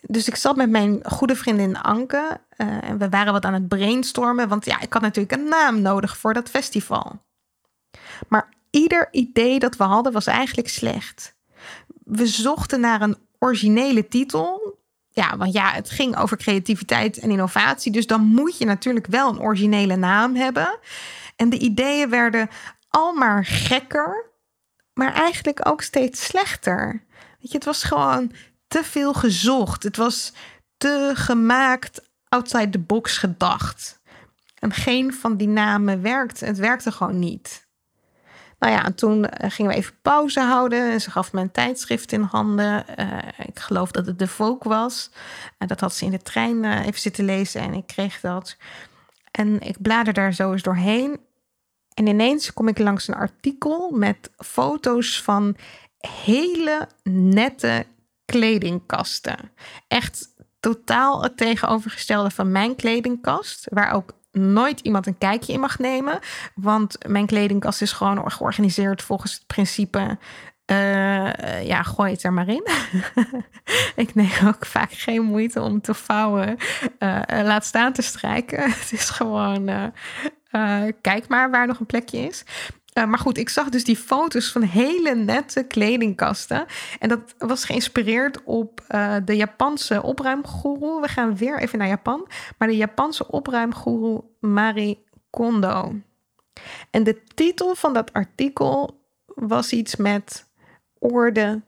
Dus 0.00 0.28
ik 0.28 0.36
zat 0.36 0.56
met 0.56 0.70
mijn 0.70 1.00
goede 1.10 1.36
vriendin 1.36 1.78
Anke 1.78 2.40
uh, 2.56 2.88
en 2.88 2.98
we 2.98 3.08
waren 3.08 3.32
wat 3.32 3.44
aan 3.44 3.54
het 3.54 3.68
brainstormen, 3.68 4.48
want 4.48 4.64
ja, 4.64 4.80
ik 4.80 4.92
had 4.92 5.02
natuurlijk 5.02 5.32
een 5.40 5.48
naam 5.48 5.82
nodig 5.82 6.16
voor 6.16 6.34
dat 6.34 6.48
festival. 6.48 7.22
Maar 8.28 8.48
ieder 8.70 9.08
idee 9.10 9.58
dat 9.58 9.76
we 9.76 9.84
hadden 9.84 10.12
was 10.12 10.26
eigenlijk 10.26 10.68
slecht. 10.68 11.36
We 12.04 12.26
zochten 12.26 12.80
naar 12.80 13.00
een 13.00 13.16
originele 13.38 14.08
titel. 14.08 14.78
Ja, 15.08 15.36
want 15.36 15.52
ja, 15.52 15.72
het 15.72 15.90
ging 15.90 16.16
over 16.16 16.36
creativiteit 16.36 17.18
en 17.18 17.30
innovatie, 17.30 17.92
dus 17.92 18.06
dan 18.06 18.20
moet 18.20 18.58
je 18.58 18.64
natuurlijk 18.64 19.06
wel 19.06 19.28
een 19.28 19.40
originele 19.40 19.96
naam 19.96 20.34
hebben. 20.34 20.78
En 21.36 21.50
de 21.50 21.58
ideeën 21.58 22.10
werden 22.10 22.48
al 22.88 23.12
maar 23.12 23.44
gekker, 23.44 24.30
maar 24.92 25.12
eigenlijk 25.12 25.68
ook 25.68 25.82
steeds 25.82 26.24
slechter. 26.24 27.04
Weet 27.40 27.50
je, 27.50 27.54
het 27.54 27.64
was 27.64 27.82
gewoon 27.82 28.32
te 28.68 28.84
veel 28.84 29.12
gezocht. 29.12 29.82
Het 29.82 29.96
was 29.96 30.32
te 30.76 31.10
gemaakt 31.14 32.02
outside 32.34 32.70
the 32.70 32.78
box 32.78 33.18
gedacht. 33.18 34.02
En 34.58 34.72
geen 34.72 35.12
van 35.12 35.36
die 35.36 35.48
namen 35.48 36.02
werkte. 36.02 36.44
Het 36.44 36.58
werkte 36.58 36.92
gewoon 36.92 37.18
niet. 37.18 37.66
Nou 38.58 38.72
ja, 38.72 38.84
en 38.84 38.94
toen 38.94 39.24
eh, 39.24 39.50
gingen 39.50 39.70
we 39.70 39.76
even 39.76 39.94
pauze 40.02 40.40
houden. 40.40 40.92
En 40.92 41.00
ze 41.00 41.10
gaf 41.10 41.32
me 41.32 41.40
een 41.40 41.50
tijdschrift 41.50 42.12
in 42.12 42.22
handen. 42.22 42.84
Uh, 42.98 43.18
ik 43.46 43.58
geloof 43.58 43.90
dat 43.90 44.06
het 44.06 44.18
de 44.18 44.28
Vogue 44.28 44.72
was. 44.72 45.10
Uh, 45.58 45.68
dat 45.68 45.80
had 45.80 45.94
ze 45.94 46.04
in 46.04 46.10
de 46.10 46.22
trein 46.22 46.64
uh, 46.64 46.86
even 46.86 47.00
zitten 47.00 47.24
lezen 47.24 47.60
en 47.60 47.74
ik 47.74 47.86
kreeg 47.86 48.20
dat. 48.20 48.56
En 49.30 49.60
ik 49.60 49.82
blader 49.82 50.12
daar 50.12 50.32
zo 50.32 50.52
eens 50.52 50.62
doorheen. 50.62 51.20
En 51.94 52.06
ineens 52.06 52.52
kom 52.52 52.68
ik 52.68 52.78
langs 52.78 53.08
een 53.08 53.14
artikel 53.14 53.90
met 53.90 54.30
foto's 54.36 55.22
van 55.22 55.56
hele 55.98 56.88
nette 57.02 57.86
kledingkasten. 58.24 59.50
Echt 59.88 60.33
totaal 60.64 61.22
het 61.22 61.36
tegenovergestelde 61.36 62.30
van 62.30 62.52
mijn 62.52 62.76
kledingkast, 62.76 63.66
waar 63.70 63.92
ook 63.92 64.12
nooit 64.32 64.80
iemand 64.80 65.06
een 65.06 65.18
kijkje 65.18 65.52
in 65.52 65.60
mag 65.60 65.78
nemen. 65.78 66.18
Want 66.54 66.98
mijn 67.08 67.26
kledingkast 67.26 67.82
is 67.82 67.92
gewoon 67.92 68.30
georganiseerd 68.30 69.02
volgens 69.02 69.32
het 69.32 69.46
principe. 69.46 70.18
Uh, 70.70 71.66
ja, 71.66 71.82
gooi 71.82 72.12
het 72.12 72.22
er 72.22 72.32
maar 72.32 72.48
in. 72.48 72.66
ik 74.04 74.14
neem 74.14 74.46
ook 74.46 74.66
vaak 74.66 74.92
geen 74.92 75.22
moeite 75.22 75.60
om 75.60 75.80
te 75.80 75.94
vouwen. 75.94 76.56
Uh, 76.98 77.20
laat 77.28 77.64
staan 77.64 77.92
te 77.92 78.02
strijken. 78.02 78.70
het 78.80 78.92
is 78.92 79.10
gewoon. 79.10 79.92
Kijk 81.00 81.28
maar 81.28 81.50
waar 81.50 81.66
nog 81.66 81.80
een 81.80 81.86
plekje 81.86 82.18
is. 82.18 82.44
Eh, 82.94 83.04
maar 83.04 83.18
goed, 83.18 83.38
ik 83.38 83.48
zag 83.48 83.68
dus 83.68 83.84
die 83.84 83.96
foto's 83.96 84.52
van 84.52 84.62
hele 84.62 85.14
nette 85.14 85.62
kledingkasten. 85.62 86.66
En 86.98 87.08
dat 87.08 87.34
was 87.38 87.64
geïnspireerd 87.64 88.42
op 88.44 88.80
uh, 88.88 89.16
de 89.24 89.36
Japanse 89.36 90.02
opruimgoeroe. 90.02 91.00
We 91.00 91.08
gaan 91.08 91.36
weer 91.36 91.60
even 91.60 91.78
naar 91.78 91.88
Japan. 91.88 92.28
Maar 92.58 92.68
de 92.68 92.76
Japanse 92.76 93.30
opruimgoeroe 93.30 94.24
Marie 94.40 95.04
Kondo. 95.30 95.94
En 96.90 97.04
de 97.04 97.22
titel 97.34 97.74
van 97.74 97.92
dat 97.92 98.12
artikel 98.12 99.00
was 99.26 99.72
iets 99.72 99.96
met 99.96 100.46
orde 100.98 101.62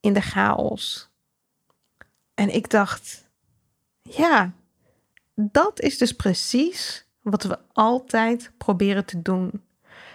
in 0.00 0.12
de 0.12 0.22
chaos. 0.22 1.10
En 2.34 2.54
ik 2.54 2.70
dacht, 2.70 3.30
ja, 4.02 4.52
dat 5.34 5.80
is 5.80 5.98
dus 5.98 6.12
precies 6.12 7.06
wat 7.22 7.42
we 7.42 7.58
altijd 7.72 8.52
proberen 8.58 9.04
te 9.04 9.22
doen. 9.22 9.62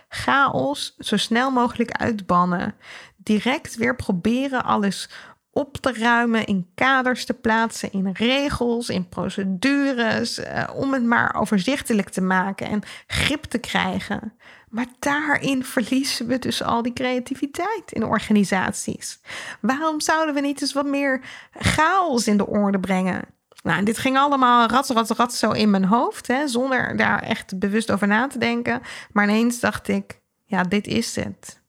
Chaos 0.10 0.96
zo 1.00 1.18
snel 1.18 1.52
mogelijk 1.52 1.92
uitbannen. 1.92 2.76
Direct 3.18 3.76
weer 3.76 3.96
proberen 3.96 4.64
alles 4.64 5.10
op 5.58 5.78
te 5.78 5.94
ruimen, 5.94 6.46
in 6.46 6.70
kaders 6.76 7.26
te 7.26 7.34
plaatsen, 7.34 7.92
in 7.92 8.10
regels, 8.14 8.90
in 8.90 9.10
procedures, 9.10 10.38
eh, 10.38 10.64
om 10.76 10.94
het 10.94 11.04
maar 11.04 11.36
overzichtelijk 11.36 12.10
te 12.10 12.22
maken 12.22 12.68
en 12.68 12.82
grip 13.08 13.44
te 13.44 13.58
krijgen. 13.58 14.34
Maar 14.70 14.86
daarin 15.00 15.64
verliezen 15.64 16.28
we 16.28 16.40
dus 16.40 16.64
al 16.64 16.82
die 16.82 16.94
creativiteit 16.94 17.92
in 17.92 18.04
organisaties. 18.04 19.20
Waarom 19.62 20.02
zouden 20.02 20.36
we 20.36 20.42
niet 20.42 20.62
eens 20.62 20.74
wat 20.74 20.86
meer 20.86 21.22
chaos 21.52 22.28
in 22.28 22.38
de 22.38 22.48
orde 22.48 22.80
brengen? 22.80 23.22
Nou, 23.68 23.84
dit 23.84 23.98
ging 23.98 24.18
allemaal 24.18 24.68
rat, 24.68 24.90
rat, 24.90 25.10
rat 25.10 25.34
zo 25.34 25.52
in 25.52 25.70
mijn 25.70 25.86
hoofd, 25.86 26.28
hè, 26.28 26.48
zonder 26.48 26.98
daar 26.98 27.22
echt 27.22 27.60
bewust 27.60 27.92
over 27.92 28.08
na 28.08 28.28
te 28.28 28.38
denken. 28.38 28.82
Maar 29.12 29.24
ineens 29.24 29.60
dacht 29.60 29.88
ik, 29.88 30.22
ja, 30.46 30.64
dit 30.64 30.88
is 30.88 31.16
het. 31.16 31.62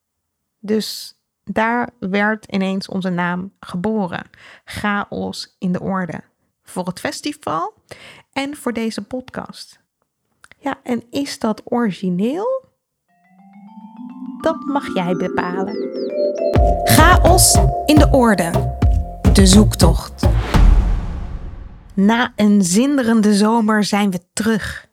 Dus 0.59 1.19
daar 1.45 1.91
werd 1.99 2.45
ineens 2.45 2.89
onze 2.89 3.09
naam 3.09 3.53
geboren. 3.61 4.31
Chaos 4.65 5.57
in 5.59 5.73
de 5.73 5.81
orde. 5.81 6.21
Voor 6.63 6.87
het 6.87 7.01
festival 7.01 7.75
en 8.33 8.57
voor 8.57 8.73
deze 8.73 9.03
podcast. 9.03 9.81
Ja, 10.59 10.79
en 10.83 11.03
is 11.11 11.39
dat 11.39 11.63
origineel? 11.65 12.65
Dat 14.41 14.65
mag 14.65 14.95
jij 14.95 15.15
bepalen. 15.15 15.77
Chaos 16.85 17.59
in 17.87 17.97
de 17.97 18.09
orde. 18.11 18.77
De 19.33 19.47
zoektocht. 19.47 20.27
Na 21.99 22.33
een 22.37 22.63
zinderende 22.63 23.35
zomer 23.35 23.85
zijn 23.85 24.11
we 24.11 24.21
terug. 24.33 24.89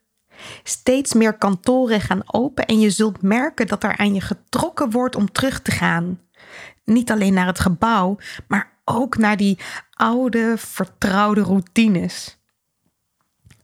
Steeds 0.64 1.14
meer 1.14 1.38
kantoren 1.38 2.02
gaan 2.02 2.22
open 2.26 2.66
en 2.66 2.80
je 2.80 2.90
zult 2.90 3.22
merken 3.22 3.68
dat 3.68 3.84
er 3.84 3.98
aan 3.98 4.14
je 4.14 4.22
getrokken 4.22 4.92
wordt 4.92 5.16
om 5.16 5.32
terug 5.32 5.62
te 5.62 5.72
gaan. 5.72 6.22
Niet 6.84 7.12
alleen 7.12 7.34
naar 7.34 7.48
het 7.48 7.60
gebouw, 7.60 8.18
maar 8.48 8.80
ook 8.86 9.18
naar 9.18 9.38
die 9.38 9.60
oude, 9.94 10.54
vertrouwde 10.58 11.42
routines. 11.42 12.38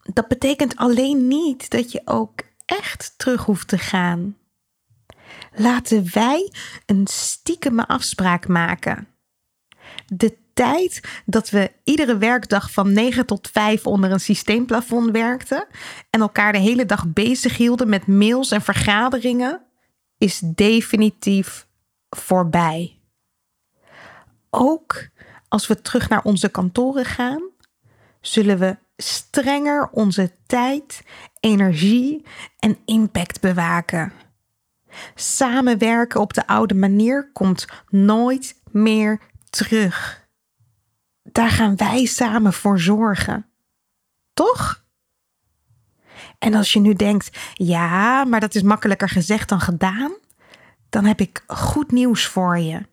Dat 0.02 0.28
betekent 0.28 0.76
alleen 0.76 1.28
niet 1.28 1.70
dat 1.70 1.92
je 1.92 2.02
ook 2.06 2.42
echt 2.66 3.14
terug 3.18 3.46
hoeft 3.46 3.68
te 3.68 3.78
gaan. 3.78 4.38
Laten 5.54 6.14
wij 6.14 6.52
een 6.86 7.08
stiekeme 7.08 7.88
afspraak 7.88 8.48
maken. 8.48 9.08
De 10.06 10.41
tijd 10.54 11.02
dat 11.26 11.50
we 11.50 11.72
iedere 11.84 12.18
werkdag 12.18 12.72
van 12.72 12.94
9 12.94 13.26
tot 13.26 13.50
5 13.52 13.88
onder 13.88 14.12
een 14.12 14.20
systeemplafond 14.20 15.12
werkten 15.12 15.68
en 16.10 16.22
elkaar 16.22 16.52
de 16.52 16.58
hele 16.58 16.86
dag 16.86 17.08
bezig 17.08 17.58
hielden 17.58 17.90
met 17.90 18.08
mails 18.08 18.52
en 18.52 18.62
vergaderingen, 18.62 19.62
is 20.18 20.40
definitief 20.40 21.68
voorbij. 22.10 23.00
Ook 24.50 25.08
als 25.48 25.68
we 25.68 25.82
terug 25.82 26.10
naar 26.10 26.24
onze 26.24 26.50
kantoren 26.50 27.06
gaan, 27.06 27.42
zullen 28.22 28.60
we 28.60 28.78
strenger 28.98 29.90
onze 29.92 30.32
tijd, 30.46 31.04
energie 31.40 32.26
en 32.60 32.78
impact 32.86 33.42
bewaken. 33.42 34.14
Samenwerken 35.16 36.22
op 36.22 36.34
de 36.34 36.48
oude 36.48 36.74
manier 36.74 37.32
komt 37.34 37.66
nooit 37.90 38.56
meer 38.72 39.20
terug 39.50 40.21
daar 41.32 41.50
gaan 41.50 41.76
wij 41.76 42.06
samen 42.06 42.54
voor 42.54 42.80
zorgen. 42.80 43.46
Toch? 44.34 44.84
En 46.40 46.54
als 46.54 46.74
je 46.74 46.80
nu 46.80 46.94
denkt, 46.94 47.38
ja, 47.54 48.24
maar 48.24 48.40
dat 48.40 48.56
is 48.56 48.62
makkelijker 48.62 49.10
gezegd 49.10 49.50
dan 49.50 49.60
gedaan, 49.60 50.12
dan 50.90 51.06
heb 51.06 51.20
ik 51.20 51.44
goed 51.48 51.92
nieuws 51.92 52.26
voor 52.26 52.58
je. 52.58 52.90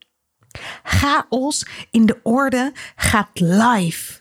Chaos 0.83 1.66
in 1.90 2.07
de 2.07 2.20
orde 2.22 2.72
gaat 2.96 3.29
live. 3.40 4.20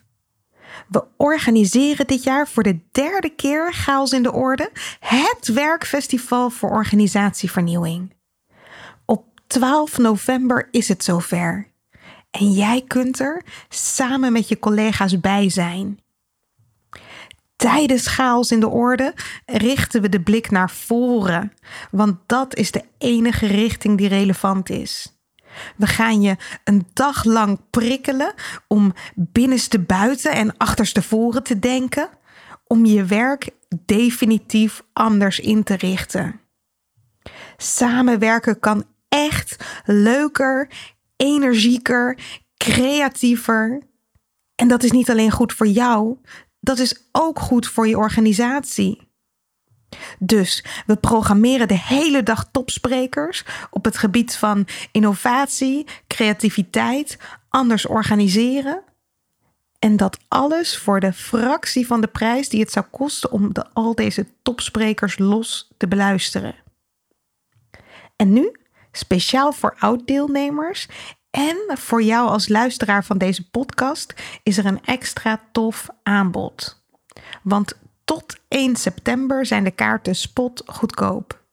We 0.88 1.04
organiseren 1.18 2.08
dit 2.08 2.24
jaar 2.24 2.48
voor 2.48 2.64
de 2.64 2.80
derde 2.92 3.30
keer 3.30 3.74
Chaos 3.74 4.12
in 4.12 4.24
de 4.24 4.32
Orde, 4.32 4.72
het 5.00 5.48
werkfestival 5.48 6.50
voor 6.50 6.70
organisatievernieuwing. 6.70 8.16
Op 9.06 9.26
12 9.48 9.98
november 9.98 10.68
is 10.72 10.88
het 10.88 11.04
zover. 11.04 11.68
En 12.38 12.52
jij 12.52 12.84
kunt 12.88 13.20
er 13.20 13.44
samen 13.70 14.32
met 14.32 14.48
je 14.48 14.60
collega's 14.60 15.20
bij 15.20 15.50
zijn. 15.50 16.00
Tijdens 17.56 18.08
chaos 18.08 18.52
in 18.52 18.60
de 18.60 18.68
orde 18.68 19.14
richten 19.46 20.02
we 20.02 20.10
de 20.10 20.22
blik 20.22 20.52
naar 20.52 20.70
voren, 20.70 21.54
want 21.92 22.18
dat 22.26 22.56
is 22.56 22.72
de 22.72 22.84
enige 22.98 23.48
richting 23.48 23.98
die 23.98 24.08
relevant 24.08 24.70
is. 24.70 25.18
We 25.76 25.88
gaan 25.88 26.22
je 26.22 26.36
een 26.64 26.88
dag 26.94 27.24
lang 27.24 27.60
prikkelen 27.70 28.34
om 28.68 28.94
binnenste 29.16 29.80
buiten 29.80 30.32
en 30.32 30.58
achterste 30.58 31.02
voren 31.02 31.44
te 31.44 31.60
denken, 31.60 32.10
om 32.68 32.86
je 32.86 33.06
werk 33.06 33.50
definitief 33.86 34.84
anders 34.94 35.40
in 35.40 35.64
te 35.64 35.76
richten. 35.76 36.40
Samenwerken 37.58 38.60
kan 38.60 38.84
echt 39.10 39.66
leuker, 39.86 40.70
energieker, 41.18 42.20
creatiever. 42.58 43.82
En 44.56 44.68
dat 44.68 44.84
is 44.84 44.92
niet 44.92 45.10
alleen 45.10 45.32
goed 45.32 45.54
voor 45.54 45.68
jou, 45.68 46.18
dat 46.60 46.80
is 46.80 47.08
ook 47.12 47.40
goed 47.40 47.68
voor 47.68 47.88
je 47.88 47.98
organisatie. 47.98 49.08
Dus 50.20 50.64
we 50.86 50.96
programmeren 50.96 51.68
de 51.68 51.80
hele 51.80 52.24
dag 52.24 52.50
topsprekers 52.52 53.46
op 53.70 53.86
het 53.86 53.98
gebied 53.98 54.36
van 54.36 54.68
innovatie, 54.92 55.88
creativiteit, 56.08 57.18
anders 57.50 57.86
organiseren. 57.86 58.84
En 59.80 59.98
dat 59.98 60.20
alles 60.28 60.78
voor 60.78 61.00
de 61.00 61.14
fractie 61.14 61.88
van 61.88 62.02
de 62.02 62.08
prijs 62.08 62.50
die 62.50 62.60
het 62.60 62.72
zou 62.72 62.86
kosten 62.92 63.32
om 63.32 63.54
de, 63.54 63.66
al 63.74 63.96
deze 63.96 64.28
topsprekers 64.42 65.18
los 65.18 65.72
te 65.78 65.88
beluisteren. 65.88 66.56
En 68.16 68.34
nu 68.34 68.52
Speciaal 68.98 69.52
voor 69.52 69.76
oud-deelnemers 69.80 70.88
en 71.32 71.58
voor 71.68 72.04
jou 72.04 72.30
als 72.30 72.48
luisteraar 72.48 73.04
van 73.04 73.18
deze 73.18 73.50
podcast 73.50 74.14
is 74.44 74.58
er 74.58 74.66
een 74.66 74.86
extra 74.86 75.42
tof 75.52 75.88
aanbod. 76.04 76.84
Want 77.44 77.74
tot 78.06 78.38
1 78.48 78.76
september 78.76 79.46
zijn 79.46 79.64
de 79.64 79.72
kaarten 79.72 80.16
spot 80.16 80.64
goedkoop. 80.66 81.44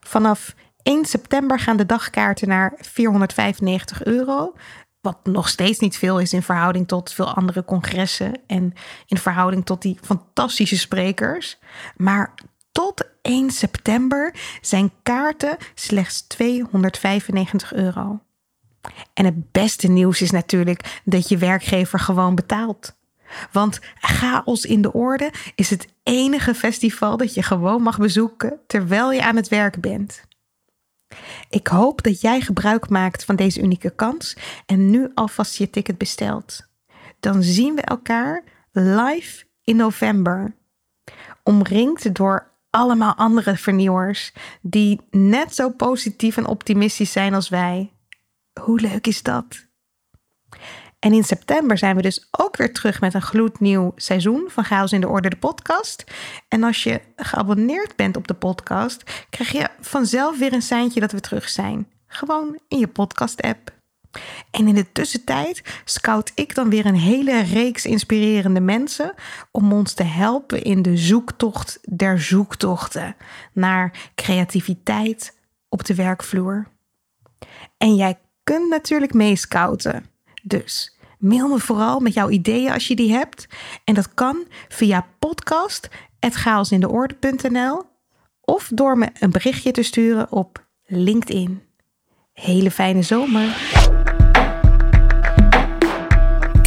Vanaf 0.00 0.54
1 0.82 1.04
september 1.04 1.58
gaan 1.58 1.76
de 1.76 1.86
dagkaarten 1.86 2.48
naar 2.48 2.74
495 2.80 4.04
euro. 4.04 4.54
Wat 5.00 5.18
nog 5.22 5.48
steeds 5.48 5.78
niet 5.78 5.98
veel 5.98 6.20
is 6.20 6.32
in 6.32 6.42
verhouding 6.42 6.88
tot 6.88 7.12
veel 7.12 7.34
andere 7.34 7.64
congressen 7.64 8.32
en 8.46 8.72
in 9.06 9.18
verhouding 9.18 9.66
tot 9.66 9.82
die 9.82 9.98
fantastische 10.02 10.78
sprekers. 10.78 11.58
Maar 11.96 12.34
tot 12.72 13.01
1 13.22 13.50
september 13.50 14.34
zijn 14.60 14.92
kaarten 15.02 15.56
slechts 15.74 16.26
295 16.26 17.72
euro. 17.74 18.20
En 19.14 19.24
het 19.24 19.52
beste 19.52 19.88
nieuws 19.88 20.20
is 20.20 20.30
natuurlijk 20.30 21.00
dat 21.04 21.28
je 21.28 21.38
werkgever 21.38 21.98
gewoon 21.98 22.34
betaalt. 22.34 22.94
Want 23.52 23.80
Chaos 24.00 24.64
in 24.64 24.82
de 24.82 24.92
Orde 24.92 25.32
is 25.54 25.70
het 25.70 25.88
enige 26.02 26.54
festival 26.54 27.16
dat 27.16 27.34
je 27.34 27.42
gewoon 27.42 27.82
mag 27.82 27.98
bezoeken 27.98 28.60
terwijl 28.66 29.12
je 29.12 29.22
aan 29.22 29.36
het 29.36 29.48
werk 29.48 29.80
bent. 29.80 30.24
Ik 31.48 31.66
hoop 31.66 32.02
dat 32.02 32.20
jij 32.20 32.40
gebruik 32.40 32.88
maakt 32.88 33.24
van 33.24 33.36
deze 33.36 33.60
unieke 33.60 33.90
kans 33.90 34.36
en 34.66 34.90
nu 34.90 35.10
alvast 35.14 35.56
je 35.56 35.70
ticket 35.70 35.98
bestelt. 35.98 36.66
Dan 37.20 37.42
zien 37.42 37.74
we 37.74 37.82
elkaar 37.82 38.44
live 38.72 39.44
in 39.64 39.76
november. 39.76 40.54
Omringd 41.42 42.14
door 42.14 42.51
allemaal 42.72 43.14
andere 43.14 43.56
vernieuwers 43.56 44.32
die 44.60 45.00
net 45.10 45.54
zo 45.54 45.70
positief 45.70 46.36
en 46.36 46.46
optimistisch 46.46 47.12
zijn 47.12 47.34
als 47.34 47.48
wij. 47.48 47.92
Hoe 48.60 48.80
leuk 48.80 49.06
is 49.06 49.22
dat? 49.22 49.66
En 50.98 51.12
in 51.12 51.24
september 51.24 51.78
zijn 51.78 51.96
we 51.96 52.02
dus 52.02 52.28
ook 52.30 52.56
weer 52.56 52.72
terug 52.72 53.00
met 53.00 53.14
een 53.14 53.22
gloednieuw 53.22 53.92
seizoen 53.96 54.44
van 54.48 54.64
Chaos 54.64 54.92
in 54.92 55.00
de 55.00 55.08
Orde, 55.08 55.28
de 55.28 55.36
podcast. 55.36 56.04
En 56.48 56.62
als 56.62 56.82
je 56.82 57.00
geabonneerd 57.16 57.96
bent 57.96 58.16
op 58.16 58.28
de 58.28 58.34
podcast, 58.34 59.26
krijg 59.30 59.52
je 59.52 59.68
vanzelf 59.80 60.38
weer 60.38 60.52
een 60.52 60.62
seintje 60.62 61.00
dat 61.00 61.12
we 61.12 61.20
terug 61.20 61.48
zijn. 61.48 61.88
Gewoon 62.06 62.58
in 62.68 62.78
je 62.78 62.88
podcast-app. 62.88 63.81
En 64.50 64.68
in 64.68 64.74
de 64.74 64.92
tussentijd 64.92 65.62
scout 65.84 66.32
ik 66.34 66.54
dan 66.54 66.70
weer 66.70 66.86
een 66.86 66.94
hele 66.94 67.42
reeks 67.42 67.84
inspirerende 67.84 68.60
mensen 68.60 69.14
om 69.50 69.72
ons 69.72 69.92
te 69.92 70.02
helpen 70.02 70.62
in 70.62 70.82
de 70.82 70.96
zoektocht 70.96 71.78
der 71.90 72.20
zoektochten 72.20 73.16
naar 73.52 74.10
creativiteit 74.14 75.36
op 75.68 75.84
de 75.84 75.94
werkvloer. 75.94 76.66
En 77.78 77.94
jij 77.94 78.18
kunt 78.44 78.68
natuurlijk 78.68 79.14
meescouten. 79.14 80.06
Dus 80.42 80.98
mail 81.18 81.48
me 81.48 81.58
vooral 81.58 82.00
met 82.00 82.14
jouw 82.14 82.28
ideeën 82.28 82.72
als 82.72 82.88
je 82.88 82.96
die 82.96 83.12
hebt. 83.12 83.46
En 83.84 83.94
dat 83.94 84.14
kan 84.14 84.46
via 84.68 85.06
podcast.chaosindeorde.nl 85.18 87.82
of 88.40 88.70
door 88.74 88.98
me 88.98 89.08
een 89.18 89.30
berichtje 89.30 89.70
te 89.70 89.82
sturen 89.82 90.32
op 90.32 90.66
LinkedIn. 90.86 91.62
Hele 92.32 92.70
fijne 92.70 93.02
zomer! 93.02 93.71